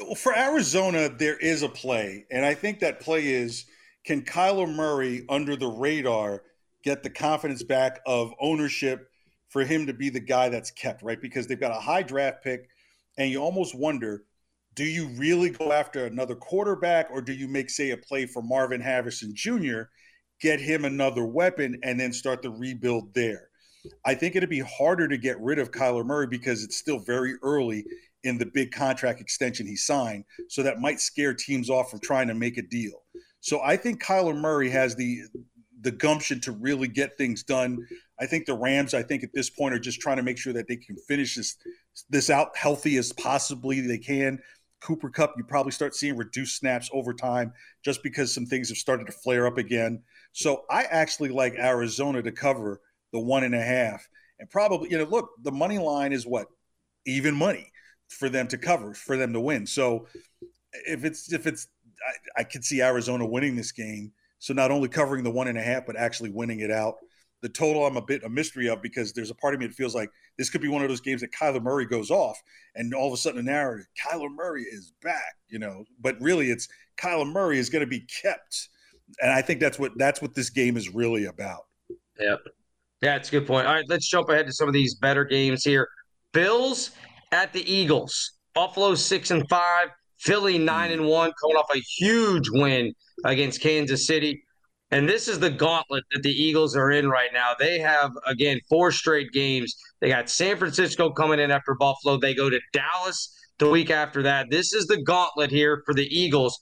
[0.00, 3.66] Well, for Arizona, there is a play, and I think that play is
[4.04, 6.42] can Kyler Murray under the radar
[6.82, 9.10] get the confidence back of ownership
[9.50, 11.20] for him to be the guy that's kept, right?
[11.20, 12.68] Because they've got a high draft pick,
[13.18, 14.24] and you almost wonder
[14.74, 18.40] do you really go after another quarterback or do you make, say, a play for
[18.40, 19.82] Marvin Harrison Jr.,
[20.40, 23.48] get him another weapon, and then start the rebuild there?
[24.04, 27.34] I think it'd be harder to get rid of Kyler Murray because it's still very
[27.42, 27.84] early
[28.24, 30.24] in the big contract extension he signed.
[30.48, 33.02] So that might scare teams off from trying to make a deal.
[33.40, 35.20] So I think Kyler Murray has the
[35.82, 37.78] the gumption to really get things done.
[38.20, 40.52] I think the Rams, I think at this point, are just trying to make sure
[40.52, 41.56] that they can finish this
[42.10, 44.38] this out healthy as possibly they can.
[44.82, 47.52] Cooper Kupp, you probably start seeing reduced snaps over time
[47.84, 50.02] just because some things have started to flare up again.
[50.32, 52.80] So I actually like Arizona to cover
[53.12, 54.08] the one and a half.
[54.38, 56.46] And probably, you know, look, the money line is what?
[57.04, 57.70] Even money
[58.10, 59.66] for them to cover, for them to win.
[59.66, 60.06] So
[60.86, 61.68] if it's if it's
[62.06, 65.58] I, I could see Arizona winning this game so not only covering the one and
[65.58, 66.96] a half, but actually winning it out.
[67.42, 69.74] The total I'm a bit a mystery of because there's a part of me that
[69.74, 72.38] feels like this could be one of those games that Kyler Murray goes off
[72.74, 75.84] and all of a sudden the narrative, Kyler Murray is back, you know.
[76.00, 76.68] But really it's
[76.98, 78.68] Kyler Murray is going to be kept.
[79.22, 81.66] And I think that's what that's what this game is really about.
[82.18, 82.36] Yeah.
[83.02, 83.66] Yeah, it's a good point.
[83.66, 85.88] All right, let's jump ahead to some of these better games here.
[86.32, 86.90] Bills
[87.32, 88.32] at the Eagles.
[88.54, 89.88] Buffalo six and five.
[90.20, 92.92] Philly nine and one, coming off a huge win
[93.24, 94.42] against Kansas City.
[94.90, 97.52] And this is the gauntlet that the Eagles are in right now.
[97.58, 99.74] They have, again, four straight games.
[100.00, 102.18] They got San Francisco coming in after Buffalo.
[102.18, 104.50] They go to Dallas the week after that.
[104.50, 106.58] This is the gauntlet here for the Eagles.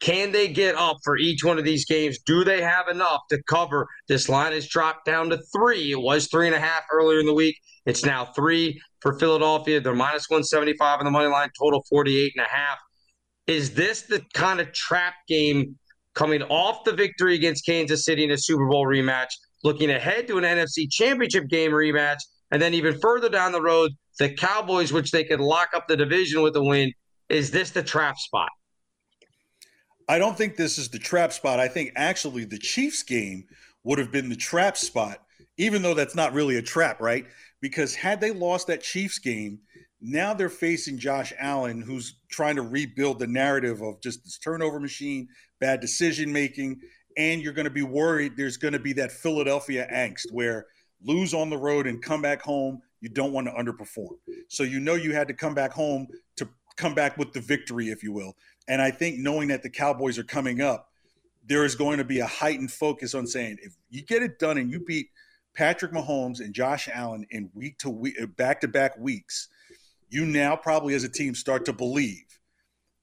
[0.00, 2.18] Can they get up for each one of these games?
[2.24, 3.86] Do they have enough to cover?
[4.08, 5.92] This line has dropped down to three.
[5.92, 7.58] It was three and a half earlier in the week.
[7.86, 9.80] It's now three for Philadelphia.
[9.80, 12.78] They're minus 175 on the money line, total 48 and a half.
[13.46, 15.78] Is this the kind of trap game
[16.14, 19.28] coming off the victory against Kansas City in a Super Bowl rematch,
[19.62, 22.18] looking ahead to an NFC championship game rematch,
[22.50, 25.96] and then even further down the road, the Cowboys, which they could lock up the
[25.96, 26.92] division with a win?
[27.28, 28.50] Is this the trap spot?
[30.08, 31.58] I don't think this is the trap spot.
[31.58, 33.44] I think actually the Chiefs game
[33.82, 35.18] would have been the trap spot,
[35.56, 37.26] even though that's not really a trap, right?
[37.64, 39.58] Because had they lost that Chiefs game,
[39.98, 44.78] now they're facing Josh Allen, who's trying to rebuild the narrative of just this turnover
[44.78, 45.28] machine,
[45.60, 46.78] bad decision making,
[47.16, 50.66] and you're going to be worried there's going to be that Philadelphia angst where
[51.02, 54.18] lose on the road and come back home, you don't want to underperform.
[54.48, 56.46] So you know you had to come back home to
[56.76, 58.36] come back with the victory, if you will.
[58.68, 60.90] And I think knowing that the Cowboys are coming up,
[61.46, 64.58] there is going to be a heightened focus on saying if you get it done
[64.58, 65.08] and you beat
[65.54, 69.48] Patrick Mahomes and Josh Allen in week to week, uh, back to back weeks,
[70.08, 72.24] you now probably as a team start to believe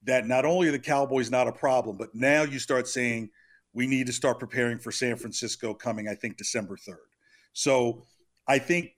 [0.04, 3.30] that not only are the Cowboys not a problem, but now you start saying
[3.74, 6.98] we need to start preparing for San Francisco coming, I think, December 3rd.
[7.54, 8.04] So
[8.48, 8.92] I think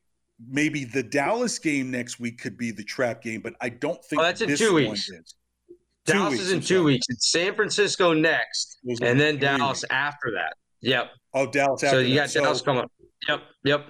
[0.48, 4.22] maybe the Dallas game next week could be the trap game, but I don't think
[4.22, 5.10] oh, that's in two weeks.
[5.10, 5.36] Is.
[6.06, 7.06] Dallas weeks, is in two weeks.
[7.10, 9.92] It's San Francisco next, and then Dallas weeks.
[9.92, 10.56] after that.
[10.82, 11.12] Yep.
[11.34, 11.82] Oh, Dallas.
[11.82, 12.86] so you got Dallas so, coming.
[13.28, 13.42] Yep.
[13.66, 13.88] Yep.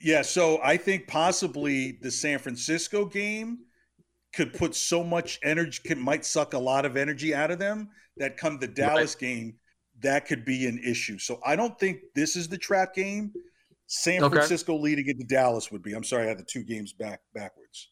[0.00, 0.22] Yeah.
[0.22, 3.58] So I think possibly the San Francisco game
[4.34, 7.88] could put so much energy, can, might suck a lot of energy out of them.
[8.16, 9.20] That come the Dallas right.
[9.20, 9.54] game,
[10.00, 11.18] that could be an issue.
[11.18, 13.32] So I don't think this is the trap game.
[13.86, 14.34] San okay.
[14.34, 15.92] Francisco leading into Dallas would be.
[15.94, 17.88] I'm sorry, I had the two games back backwards.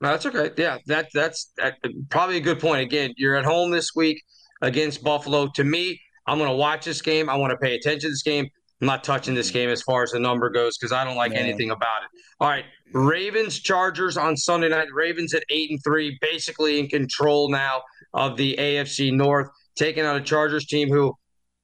[0.00, 0.50] No, that's okay.
[0.56, 1.74] Yeah, that that's that,
[2.10, 2.82] probably a good point.
[2.82, 4.22] Again, you're at home this week
[4.62, 5.48] against Buffalo.
[5.54, 7.30] To me, I'm going to watch this game.
[7.30, 8.48] I want to pay attention to this game.
[8.80, 9.58] I'm not touching this mm-hmm.
[9.58, 12.08] game as far as the number goes because I don't like anything about it.
[12.40, 14.88] All right, Ravens Chargers on Sunday night.
[14.92, 20.16] Ravens at eight and three, basically in control now of the AFC North, taking out
[20.16, 21.14] a Chargers team who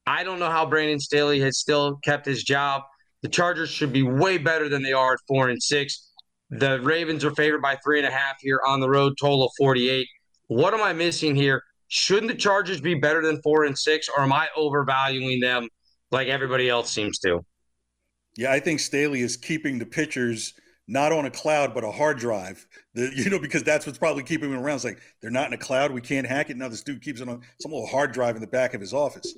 [0.07, 2.83] I don't know how Brandon Staley has still kept his job.
[3.23, 6.11] The Chargers should be way better than they are at four and six.
[6.51, 9.53] The Ravens are favored by three and a half here on the road, total of
[9.59, 10.07] 48.
[10.49, 11.63] What am I missing here?
[11.89, 15.69] Shouldn't the Chargers be better than four and six, or am I overvaluing them
[16.13, 17.45] like everybody else seems to?
[18.37, 20.55] Yeah, I think Staley is keeping the pitchers
[20.89, 22.67] not on a cloud but a hard drive.
[22.95, 24.77] The, you know, because that's what's probably keeping them around.
[24.77, 25.93] It's like they're not in a cloud.
[25.93, 26.57] We can't hack it.
[26.57, 28.93] Now this dude keeps it on some little hard drive in the back of his
[28.93, 29.35] office.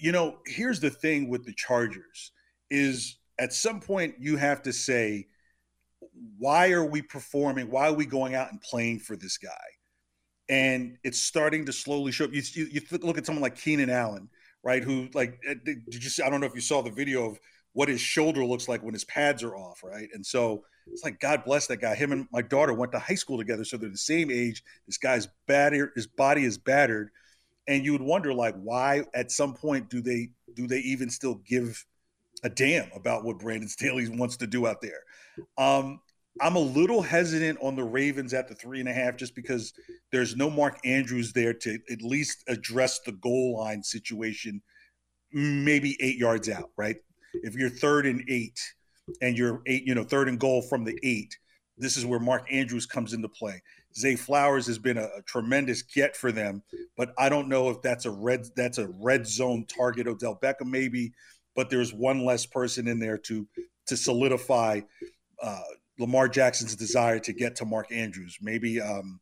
[0.00, 2.32] You know, here's the thing with the Chargers
[2.70, 5.26] is at some point you have to say
[6.38, 7.70] why are we performing?
[7.70, 9.50] Why are we going out and playing for this guy?
[10.48, 12.32] And it's starting to slowly show up.
[12.32, 14.28] You, you, you look at someone like Keenan Allen,
[14.62, 14.82] right?
[14.82, 16.22] Who like eh, did you see?
[16.22, 17.38] I don't know if you saw the video of
[17.72, 20.08] what his shoulder looks like when his pads are off, right?
[20.12, 21.94] And so it's like God bless that guy.
[21.94, 24.62] Him and my daughter went to high school together, so they're the same age.
[24.86, 27.10] This guy's battered, his body is battered,
[27.68, 31.36] and you would wonder like why at some point do they do they even still
[31.46, 31.84] give
[32.44, 35.02] a damn about what Brandon Staley wants to do out there?
[35.56, 36.00] Um,
[36.40, 39.72] I'm a little hesitant on the Ravens at the three and a half just because
[40.10, 44.62] there's no Mark Andrews there to at least address the goal line situation,
[45.32, 46.96] maybe eight yards out, right?
[47.34, 48.58] If you're third and eight
[49.20, 51.36] and you're eight, you know, third and goal from the eight,
[51.76, 53.62] this is where Mark Andrews comes into play.
[53.94, 56.62] Zay Flowers has been a, a, tremendous get for them,
[56.96, 60.06] but I don't know if that's a red that's a red zone target.
[60.06, 61.12] Odell Beckham maybe,
[61.54, 63.46] but there's one less person in there to
[63.86, 64.80] to solidify
[65.42, 65.60] uh,
[66.02, 68.36] Lamar Jackson's desire to get to Mark Andrews.
[68.42, 69.20] Maybe um,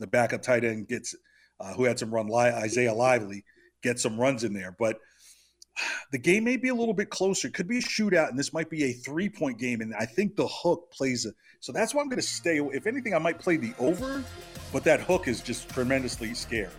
[0.00, 1.14] the backup tight end gets
[1.60, 3.44] uh, who had some run li- Isaiah Likely
[3.82, 4.98] get some runs in there, but
[6.10, 7.48] the game may be a little bit closer.
[7.48, 9.80] It could be a shootout, and this might be a three point game.
[9.80, 11.34] And I think the hook plays it.
[11.60, 12.58] So that's why I'm going to stay.
[12.58, 14.24] If anything, I might play the over,
[14.72, 16.70] but that hook is just tremendously scary.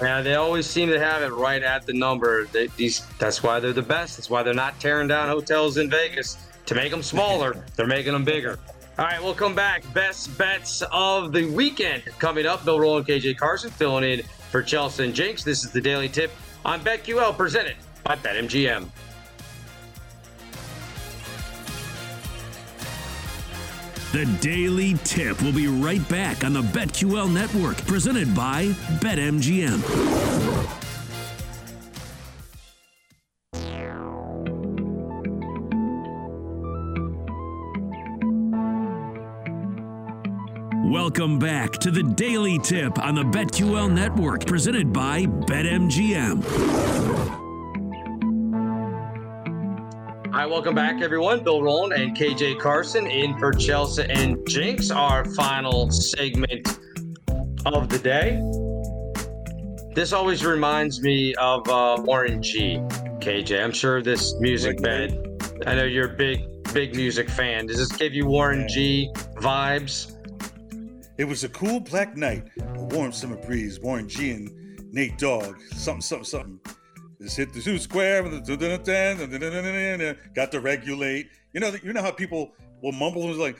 [0.00, 2.46] Yeah, they always seem to have it right at the number.
[2.46, 4.16] They, these, that's why they're the best.
[4.16, 7.64] That's why they're not tearing down hotels in Vegas to make them smaller.
[7.76, 8.58] they're making them bigger.
[8.98, 9.82] All right, we'll come back.
[9.94, 12.64] Best bets of the weekend coming up.
[12.64, 15.42] Bill Rowland, KJ Carson filling in for Chelsea and Jenks.
[15.42, 16.30] This is the Daily Tip
[16.64, 18.88] on BetQL presented by BetMGM.
[24.12, 28.66] The Daily Tip will be right back on the BetQL network, presented by
[28.98, 30.89] BetMGM.
[41.02, 46.44] Welcome back to the Daily Tip on the BetQL Network, presented by BetMGM.
[50.30, 51.42] Hi, welcome back, everyone.
[51.42, 56.78] Bill Rowland and KJ Carson in for Chelsea and Jinx, our final segment
[57.64, 58.38] of the day.
[59.94, 62.76] This always reminds me of uh, Warren G.
[63.20, 65.18] KJ, I'm sure this music bed.
[65.66, 67.66] I know you're a big, big music fan.
[67.66, 70.19] Does this give you Warren G vibes?
[71.20, 73.78] It was a cool black night, a warm summer breeze.
[73.78, 74.50] Warren G and
[74.90, 76.60] Nate Dogg, something, something, something.
[77.20, 78.22] Just hit the two square,
[80.34, 81.28] got to regulate.
[81.52, 82.52] You know, you know how people
[82.82, 83.58] will mumble and like,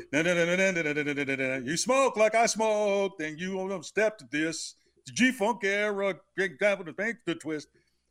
[1.66, 4.76] you smoke like I smoke, then you step to this.
[5.12, 7.68] G Funk era, Big with the bank, the twist.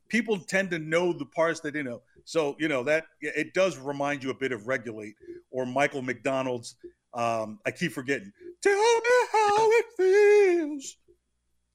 [0.08, 2.02] People tend to know the parts that they know.
[2.24, 5.16] So, you know, that it does remind you a bit of Regulate
[5.50, 6.76] or Michael McDonald's.
[7.12, 8.32] Um, I keep forgetting.
[8.62, 10.96] Tell me how it feels.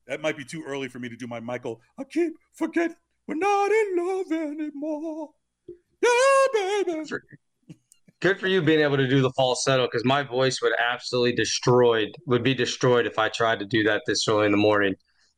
[0.07, 1.81] That might be too early for me to do my Michael.
[1.99, 2.95] I keep forgetting
[3.27, 5.29] we're not in love anymore.
[6.01, 7.09] Yeah, baby.
[8.21, 12.09] Good for you being able to do the falsetto because my voice would absolutely destroyed
[12.27, 14.95] would be destroyed if I tried to do that this early in the morning.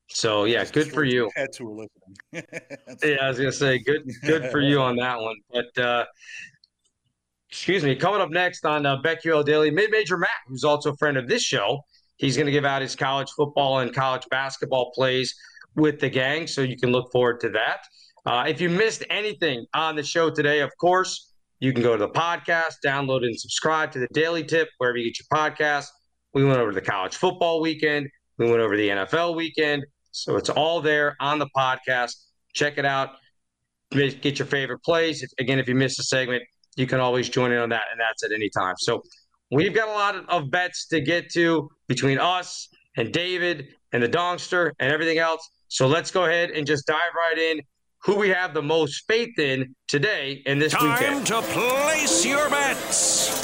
[0.10, 1.30] So yeah, good for you.
[1.36, 2.46] Had to listening.
[3.04, 5.36] yeah, I was gonna say good good for you on that one.
[5.52, 6.06] But uh
[7.58, 10.98] excuse me, coming up next on uh, BetQL Daily, Mid Major Matt, who's also a
[10.98, 11.82] friend of this show,
[12.18, 15.34] he's going to give out his college football and college basketball plays
[15.76, 16.46] with the gang.
[16.46, 17.80] So you can look forward to that.
[18.28, 21.98] Uh, if you missed anything on the show today, of course, you can go to
[21.98, 25.88] the podcast, download and subscribe to the Daily Tip wherever you get your podcast.
[26.36, 28.08] We went over the college football weekend.
[28.38, 29.84] We went over the NFL weekend.
[30.12, 32.12] So it's all there on the podcast.
[32.54, 33.16] Check it out.
[33.90, 35.26] Get your favorite plays.
[35.40, 36.44] Again, if you missed a segment,
[36.78, 38.76] you can always join in on that, and that's at any time.
[38.78, 39.02] So
[39.52, 44.08] we've got a lot of bets to get to between us and David and the
[44.08, 45.48] Donkster and everything else.
[45.68, 47.62] So let's go ahead and just dive right in.
[48.04, 51.26] Who we have the most faith in today and this Time weekend.
[51.28, 53.44] to place your bets.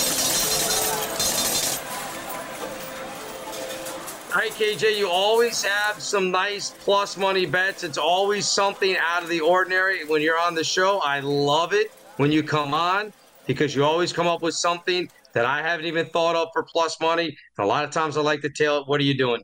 [4.32, 7.84] All right, KJ, you always have some nice plus money bets.
[7.84, 11.00] It's always something out of the ordinary when you're on the show.
[11.00, 13.12] I love it when you come on
[13.46, 17.00] because you always come up with something that I haven't even thought of for plus
[17.00, 17.36] money.
[17.58, 19.42] And a lot of times I like to tell it, what are you doing?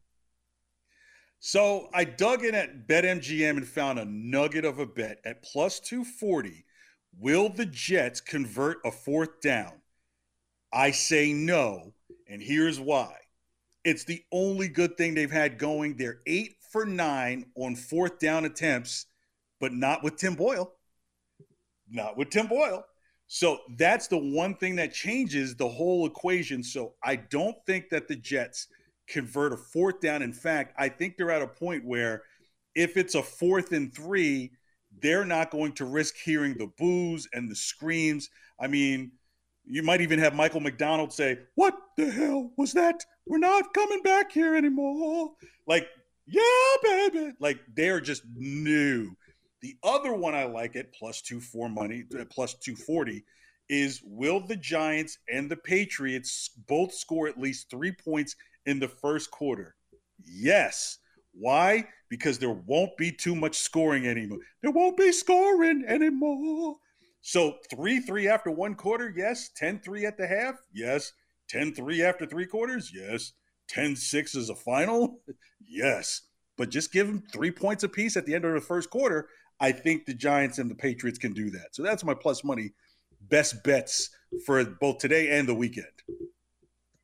[1.39, 5.79] So I dug in at BetMGM and found a nugget of a bet at plus
[5.79, 6.65] 240.
[7.17, 9.73] Will the Jets convert a fourth down?
[10.71, 11.93] I say no,
[12.27, 13.15] and here's why.
[13.83, 15.95] It's the only good thing they've had going.
[15.95, 19.05] They're eight for nine on fourth down attempts,
[19.59, 20.73] but not with Tim Boyle.
[21.89, 22.83] Not with Tim Boyle.
[23.29, 26.63] So that's the one thing that changes the whole equation.
[26.63, 28.67] So I don't think that the Jets–
[29.09, 30.21] convert a fourth down.
[30.21, 32.23] In fact, I think they're at a point where
[32.75, 34.51] if it's a fourth and three,
[35.01, 38.29] they're not going to risk hearing the boos and the screams.
[38.59, 39.11] I mean,
[39.65, 43.03] you might even have Michael McDonald say, What the hell was that?
[43.25, 45.31] We're not coming back here anymore.
[45.67, 45.87] Like,
[46.25, 46.41] yeah,
[46.81, 47.33] baby.
[47.39, 49.15] Like, they're just new.
[49.61, 53.23] The other one I like at plus two four money, uh, plus 240
[53.69, 58.35] is will the Giants and the Patriots both score at least three points
[58.65, 59.75] in the first quarter?
[60.25, 60.97] Yes.
[61.33, 61.85] Why?
[62.09, 64.39] Because there won't be too much scoring anymore.
[64.61, 66.77] There won't be scoring anymore.
[67.21, 69.13] So 3 3 after one quarter?
[69.15, 69.49] Yes.
[69.55, 70.55] 10 3 at the half?
[70.73, 71.11] Yes.
[71.49, 72.91] 10 3 after three quarters?
[72.93, 73.33] Yes.
[73.67, 75.21] 10 6 as a final?
[75.67, 76.21] yes.
[76.59, 79.29] But just give them three points apiece at the end of the first quarter.
[79.61, 81.67] I think the Giants and the Patriots can do that.
[81.71, 82.71] So that's my plus money
[83.29, 84.09] best bets
[84.45, 85.87] for both today and the weekend.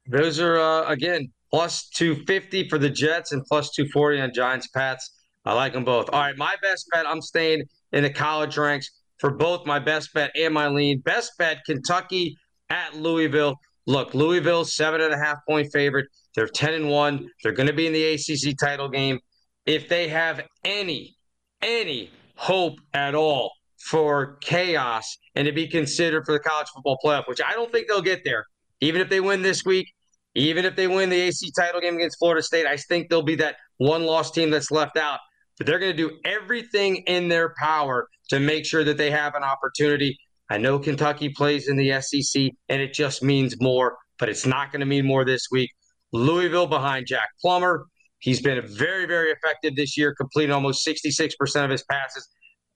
[0.07, 5.09] Those are, uh, again, plus 250 for the Jets and plus 240 on Giants Pats.
[5.45, 6.09] I like them both.
[6.11, 10.13] All right, my best bet, I'm staying in the college ranks for both my best
[10.13, 10.99] bet and my lean.
[10.99, 12.37] Best bet, Kentucky
[12.69, 13.55] at Louisville.
[13.87, 16.07] Look, Louisville, seven and a half point favorite.
[16.35, 17.29] They're 10 and one.
[17.41, 19.19] They're going to be in the ACC title game.
[19.65, 21.15] If they have any,
[21.61, 23.51] any hope at all
[23.89, 27.87] for chaos and to be considered for the college football playoff, which I don't think
[27.87, 28.45] they'll get there,
[28.81, 29.87] even if they win this week,
[30.35, 33.35] even if they win the AC title game against Florida State, I think they'll be
[33.35, 35.19] that one loss team that's left out.
[35.57, 39.35] But they're going to do everything in their power to make sure that they have
[39.35, 40.17] an opportunity.
[40.49, 44.71] I know Kentucky plays in the SEC, and it just means more, but it's not
[44.71, 45.71] going to mean more this week.
[46.11, 47.85] Louisville behind Jack Plummer.
[48.25, 52.27] He's been very, very effective this year, completing almost 66% of his passes.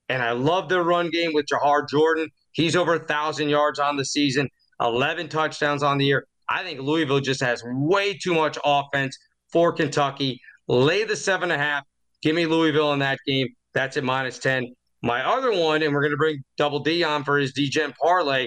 [0.08, 2.28] And I love their run game with Jawhar Jordan.
[2.52, 4.48] He's over a 1,000 yards on the season,
[4.80, 6.24] 11 touchdowns on the year.
[6.48, 9.18] I think Louisville just has way too much offense
[9.52, 10.40] for Kentucky.
[10.68, 11.82] Lay the seven and a half.
[12.22, 13.48] Give me Louisville in that game.
[13.74, 14.72] That's at minus 10.
[15.02, 18.46] My other one, and we're going to bring Double D on for his DeGen parlay.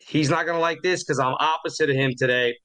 [0.00, 2.56] He's not going to like this because I'm opposite of him today.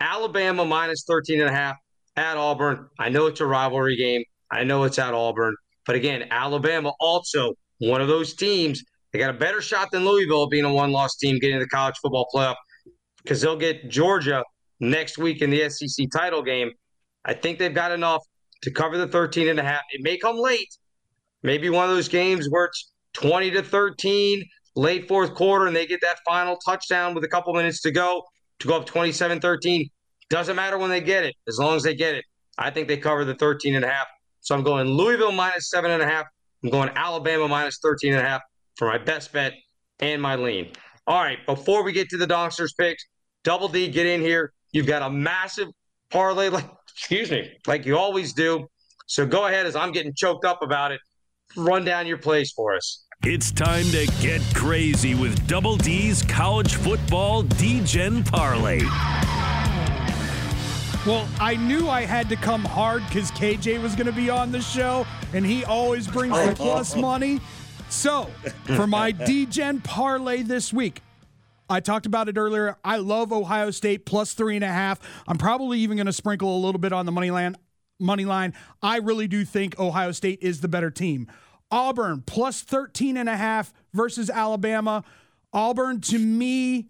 [0.00, 1.76] Alabama minus 13 and a half
[2.16, 2.88] at Auburn.
[2.98, 4.24] I know it's a rivalry game.
[4.50, 5.56] I know it's at Auburn.
[5.86, 8.82] But again, Alabama also one of those teams.
[9.12, 11.96] They got a better shot than Louisville being a one loss team getting the college
[12.02, 12.56] football playoff
[13.22, 14.42] because they'll get Georgia
[14.80, 16.72] next week in the SEC title game.
[17.24, 18.22] I think they've got enough
[18.62, 19.82] to cover the 13 and a half.
[19.92, 20.68] It may come late.
[21.42, 24.44] Maybe one of those games where it's 20 to 13,
[24.76, 28.22] late fourth quarter, and they get that final touchdown with a couple minutes to go
[28.60, 29.88] to go up 27 13.
[30.30, 32.24] Doesn't matter when they get it, as long as they get it.
[32.58, 34.06] I think they cover the 13 and a half.
[34.40, 36.26] So I'm going Louisville minus seven and a half.
[36.62, 38.42] I'm going Alabama minus 13 and a half
[38.76, 39.54] for my best bet
[40.00, 40.70] and my lean.
[41.06, 43.04] All right, before we get to the Donksters picks,
[43.42, 44.52] Double D, get in here.
[44.72, 45.68] You've got a massive
[46.10, 48.66] parlay, like excuse me, like you always do.
[49.06, 51.00] So go ahead as I'm getting choked up about it.
[51.56, 53.04] Run down your plays for us.
[53.22, 58.80] It's time to get crazy with Double D's college football DeGen parlay.
[61.06, 64.50] Well, I knew I had to come hard because KJ was going to be on
[64.50, 67.00] the show, and he always brings the plus oh.
[67.00, 67.42] money.
[67.90, 68.30] So,
[68.74, 71.02] for my DeGen parlay this week,
[71.68, 72.78] I talked about it earlier.
[72.82, 74.98] I love Ohio State plus three and a half.
[75.28, 77.54] I'm probably even going to sprinkle a little bit on the money line.
[78.00, 78.54] Money line.
[78.82, 81.30] I really do think Ohio State is the better team.
[81.70, 85.04] Auburn plus 13 and a half versus Alabama.
[85.52, 86.88] Auburn to me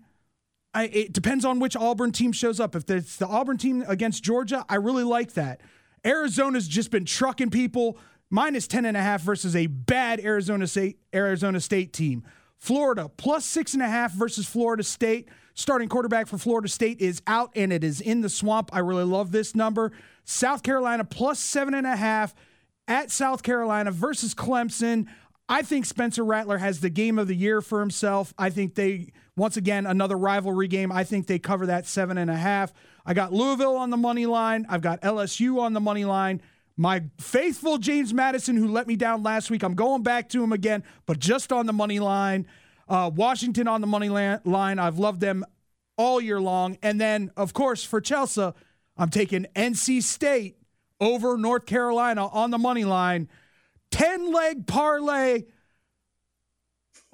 [0.75, 2.75] I, it depends on which Auburn team shows up.
[2.75, 5.61] If it's the Auburn team against Georgia, I really like that.
[6.05, 7.97] Arizona's just been trucking people
[8.29, 12.25] minus 10 and a half versus a bad Arizona State Arizona State team.
[12.59, 15.29] Florida plus six and a half versus Florida State.
[15.55, 18.70] Starting quarterback for Florida State is out and it is in the swamp.
[18.72, 19.93] I really love this number.
[20.25, 22.35] South Carolina plus seven and a half
[22.89, 25.07] at South Carolina versus Clemson.
[25.49, 28.35] I think Spencer Rattler has the game of the year for himself.
[28.37, 30.93] I think they once again, another rivalry game.
[30.93, 32.72] I think they cover that seven and a half.
[33.05, 34.66] I got Louisville on the money line.
[34.68, 36.41] I've got LSU on the money line.
[36.76, 40.53] My faithful James Madison, who let me down last week, I'm going back to him
[40.53, 42.47] again, but just on the money line.
[42.89, 44.78] Uh, Washington on the money line.
[44.78, 45.45] I've loved them
[45.97, 46.78] all year long.
[46.82, 48.53] And then, of course, for Chelsea,
[48.97, 50.57] I'm taking NC State
[51.01, 53.28] over North Carolina on the money line.
[53.91, 55.45] 10 leg parlay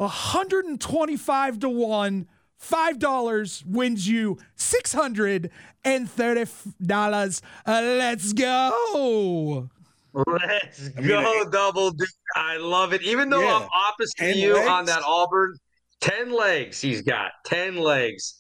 [0.01, 2.27] 125 to 1.
[2.63, 5.51] $5 wins you $630.
[7.67, 9.69] Uh, let's go.
[10.13, 12.09] Let's go, double dude.
[12.35, 13.03] I love it.
[13.03, 13.57] Even though yeah.
[13.57, 14.69] I'm opposite you legs?
[14.69, 15.55] on that Auburn,
[16.01, 17.33] 10 legs he's got.
[17.45, 18.40] 10 legs.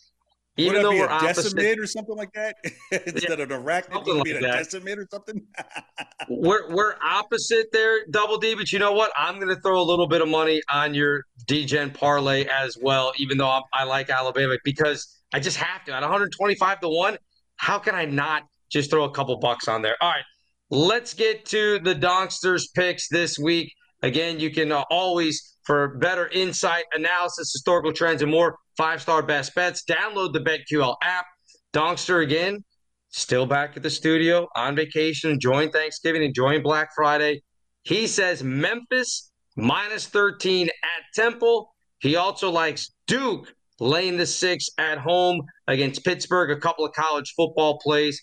[0.56, 2.56] Even Would though we're a decimate or something like that
[2.92, 4.56] instead yeah, of an arachnid, would be like a that.
[4.58, 5.42] decimate or something.
[6.28, 8.54] we're we're opposite there, double D.
[8.54, 9.12] But you know what?
[9.16, 13.12] I'm going to throw a little bit of money on your DeGen parlay as well,
[13.16, 17.16] even though I'm, I like Alabama because I just have to at 125 to one.
[17.56, 19.96] How can I not just throw a couple bucks on there?
[20.00, 20.24] All right,
[20.70, 23.72] let's get to the Donksters picks this week.
[24.02, 29.22] Again, you can uh, always for better insight, analysis, historical trends, and more five star
[29.22, 29.84] best bets.
[29.84, 31.26] Download the BetQL app.
[31.72, 32.64] Donkster again,
[33.10, 37.42] still back at the studio on vacation, enjoying Thanksgiving, enjoying Black Friday.
[37.82, 41.72] He says Memphis minus 13 at Temple.
[41.98, 47.32] He also likes Duke laying the six at home against Pittsburgh, a couple of college
[47.36, 48.20] football plays.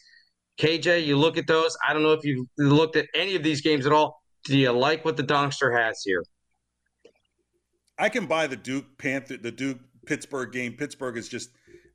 [0.59, 1.75] KJ, you look at those.
[1.87, 4.16] I don't know if you've looked at any of these games at all.
[4.45, 6.23] Do you like what the Donkster has here?
[7.97, 10.73] I can buy the Duke Panther, the Duke Pittsburgh game.
[10.73, 11.49] Pittsburgh has just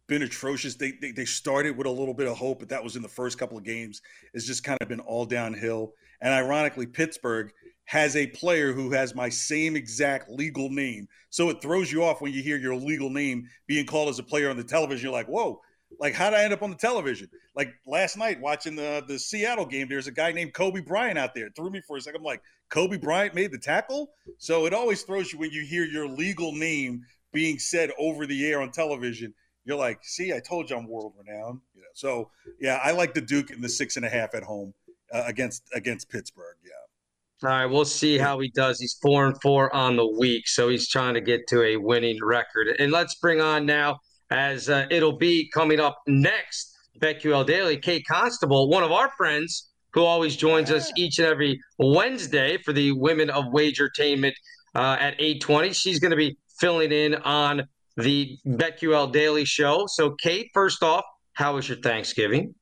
[0.08, 0.74] been atrocious.
[0.74, 3.08] They, they, they started with a little bit of hope, but that was in the
[3.08, 4.02] first couple of games.
[4.34, 5.92] It's just kind of been all downhill.
[6.20, 7.52] And ironically, Pittsburgh
[7.84, 11.08] has a player who has my same exact legal name.
[11.30, 14.22] So it throws you off when you hear your legal name being called as a
[14.22, 15.04] player on the television.
[15.04, 15.60] You're like, whoa,
[16.02, 17.28] like how did I end up on the television?
[17.54, 21.32] Like last night watching the the Seattle game, there's a guy named Kobe Bryant out
[21.32, 21.46] there.
[21.46, 22.18] It threw me for a second.
[22.18, 24.10] I'm like, Kobe Bryant made the tackle.
[24.38, 28.44] So it always throws you when you hear your legal name being said over the
[28.50, 29.32] air on television.
[29.64, 31.60] You're like, see, I told you I'm world renowned.
[31.72, 32.30] You know, so
[32.60, 34.74] yeah, I like the Duke in the six and a half at home
[35.14, 36.56] uh, against against Pittsburgh.
[36.64, 37.48] Yeah.
[37.48, 38.80] All right, we'll see how he does.
[38.80, 42.18] He's four and four on the week, so he's trying to get to a winning
[42.22, 42.68] record.
[42.78, 43.98] And let's bring on now,
[44.32, 49.70] as uh, it'll be coming up next, BetQL Daily, Kate Constable, one of our friends
[49.92, 54.32] who always joins us each and every Wednesday for the Women of Wagertainment
[54.74, 55.74] uh, at 820.
[55.74, 57.62] She's going to be filling in on
[57.96, 59.84] the BetQL Daily Show.
[59.86, 61.04] So, Kate, first off,
[61.34, 62.54] how was your Thanksgiving?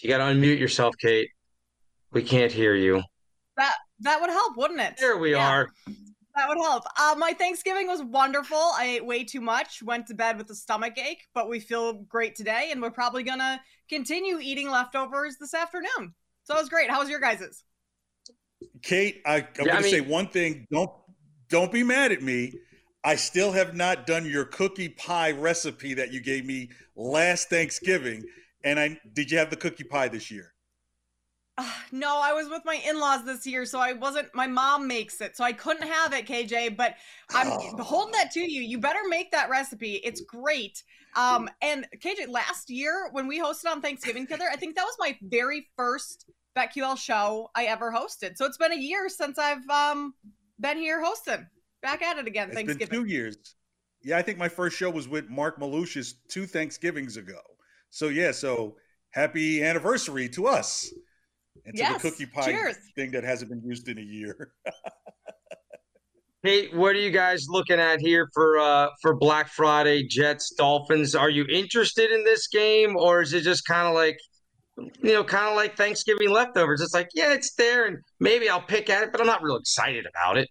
[0.00, 1.28] You got to unmute yourself, Kate.
[2.12, 3.02] We can't hear you.
[3.56, 4.94] That that would help, wouldn't it?
[4.98, 5.48] Here we yeah.
[5.48, 5.68] are.
[6.34, 6.84] That would help.
[6.98, 8.56] Uh, my Thanksgiving was wonderful.
[8.56, 11.92] I ate way too much, went to bed with a stomach ache, but we feel
[12.04, 16.14] great today, and we're probably gonna continue eating leftovers this afternoon.
[16.44, 16.90] So it was great.
[16.90, 17.64] How was your guys's?
[18.82, 20.66] Kate, I, am yeah, going to say one thing.
[20.70, 20.90] Don't
[21.48, 22.52] don't be mad at me.
[23.04, 28.24] I still have not done your cookie pie recipe that you gave me last Thanksgiving.
[28.64, 30.51] And I did you have the cookie pie this year?
[31.58, 34.28] Uh, no, I was with my in-laws this year, so I wasn't.
[34.34, 36.76] My mom makes it, so I couldn't have it, KJ.
[36.76, 36.96] But
[37.30, 37.82] I'm oh.
[37.82, 38.62] holding that to you.
[38.62, 40.00] You better make that recipe.
[40.04, 40.82] It's great.
[41.14, 44.96] Um, and KJ, last year when we hosted on Thanksgiving together, I think that was
[44.98, 46.24] my very first
[46.56, 48.36] BetQL show I ever hosted.
[48.36, 50.14] So it's been a year since I've um
[50.58, 51.46] been here hosting.
[51.82, 52.48] Back at it again.
[52.48, 52.88] It's Thanksgiving.
[52.88, 53.36] been two years.
[54.04, 57.38] Yeah, I think my first show was with Mark Malusius two Thanksgivings ago.
[57.90, 58.76] So yeah, so
[59.10, 60.92] happy anniversary to us
[61.64, 62.76] and yes, to the cookie pie cheers.
[62.96, 64.52] thing that hasn't been used in a year.
[66.42, 71.14] hey, what are you guys looking at here for uh for Black Friday Jets Dolphins?
[71.14, 74.18] Are you interested in this game or is it just kind of like
[74.76, 76.80] you know, kind of like Thanksgiving leftovers.
[76.80, 79.56] It's like, yeah, it's there and maybe I'll pick at it, but I'm not real
[79.56, 80.48] excited about it.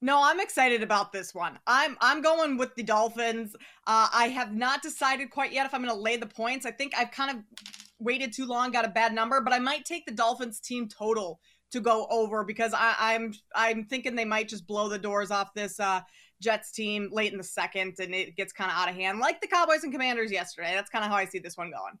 [0.00, 1.58] No, I'm excited about this one.
[1.66, 3.56] I'm I'm going with the Dolphins.
[3.84, 6.64] Uh, I have not decided quite yet if I'm going to lay the points.
[6.64, 7.38] I think I've kind of
[7.98, 11.40] waited too long, got a bad number, but I might take the Dolphins team total
[11.70, 15.52] to go over because I, I'm I'm thinking they might just blow the doors off
[15.54, 16.00] this uh,
[16.40, 19.40] Jets team late in the second, and it gets kind of out of hand, like
[19.40, 20.72] the Cowboys and Commanders yesterday.
[20.74, 21.98] That's kind of how I see this one going.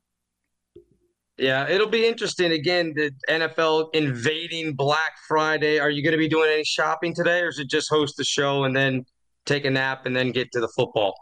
[1.36, 2.50] Yeah, it'll be interesting.
[2.52, 5.78] Again, the NFL invading Black Friday.
[5.78, 8.24] Are you going to be doing any shopping today, or is it just host the
[8.24, 9.04] show and then
[9.46, 11.14] take a nap and then get to the football?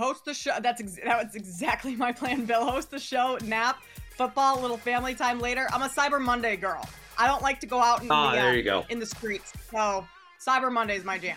[0.00, 0.52] Host the show.
[0.62, 2.64] That's ex- that was exactly my plan, Bill.
[2.64, 3.82] Host the show, nap,
[4.16, 5.68] football, little family time later.
[5.74, 6.88] I'm a Cyber Monday girl.
[7.18, 8.86] I don't like to go out in, ah, the, there you go.
[8.88, 9.52] in the streets.
[9.70, 10.06] So
[10.42, 11.36] Cyber Monday is my jam.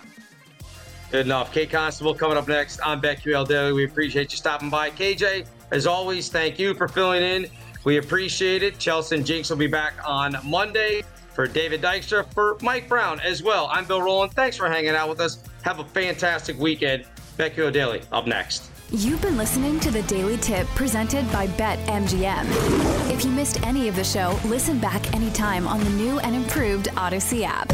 [1.11, 1.51] Good enough.
[1.53, 3.73] Kate Constable coming up next on BetQL Daily.
[3.73, 4.91] We appreciate you stopping by.
[4.91, 7.47] KJ, as always, thank you for filling in.
[7.83, 8.79] We appreciate it.
[8.79, 11.03] Chelsea and Jinx will be back on Monday.
[11.33, 13.67] For David Dykstra, for Mike Brown as well.
[13.71, 14.33] I'm Bill Rowland.
[14.33, 15.43] Thanks for hanging out with us.
[15.63, 17.05] Have a fantastic weekend.
[17.37, 18.69] BetQL Daily up next.
[18.91, 23.11] You've been listening to the Daily Tip presented by BetMGM.
[23.11, 26.87] If you missed any of the show, listen back anytime on the new and improved
[26.89, 27.69] Audacy app.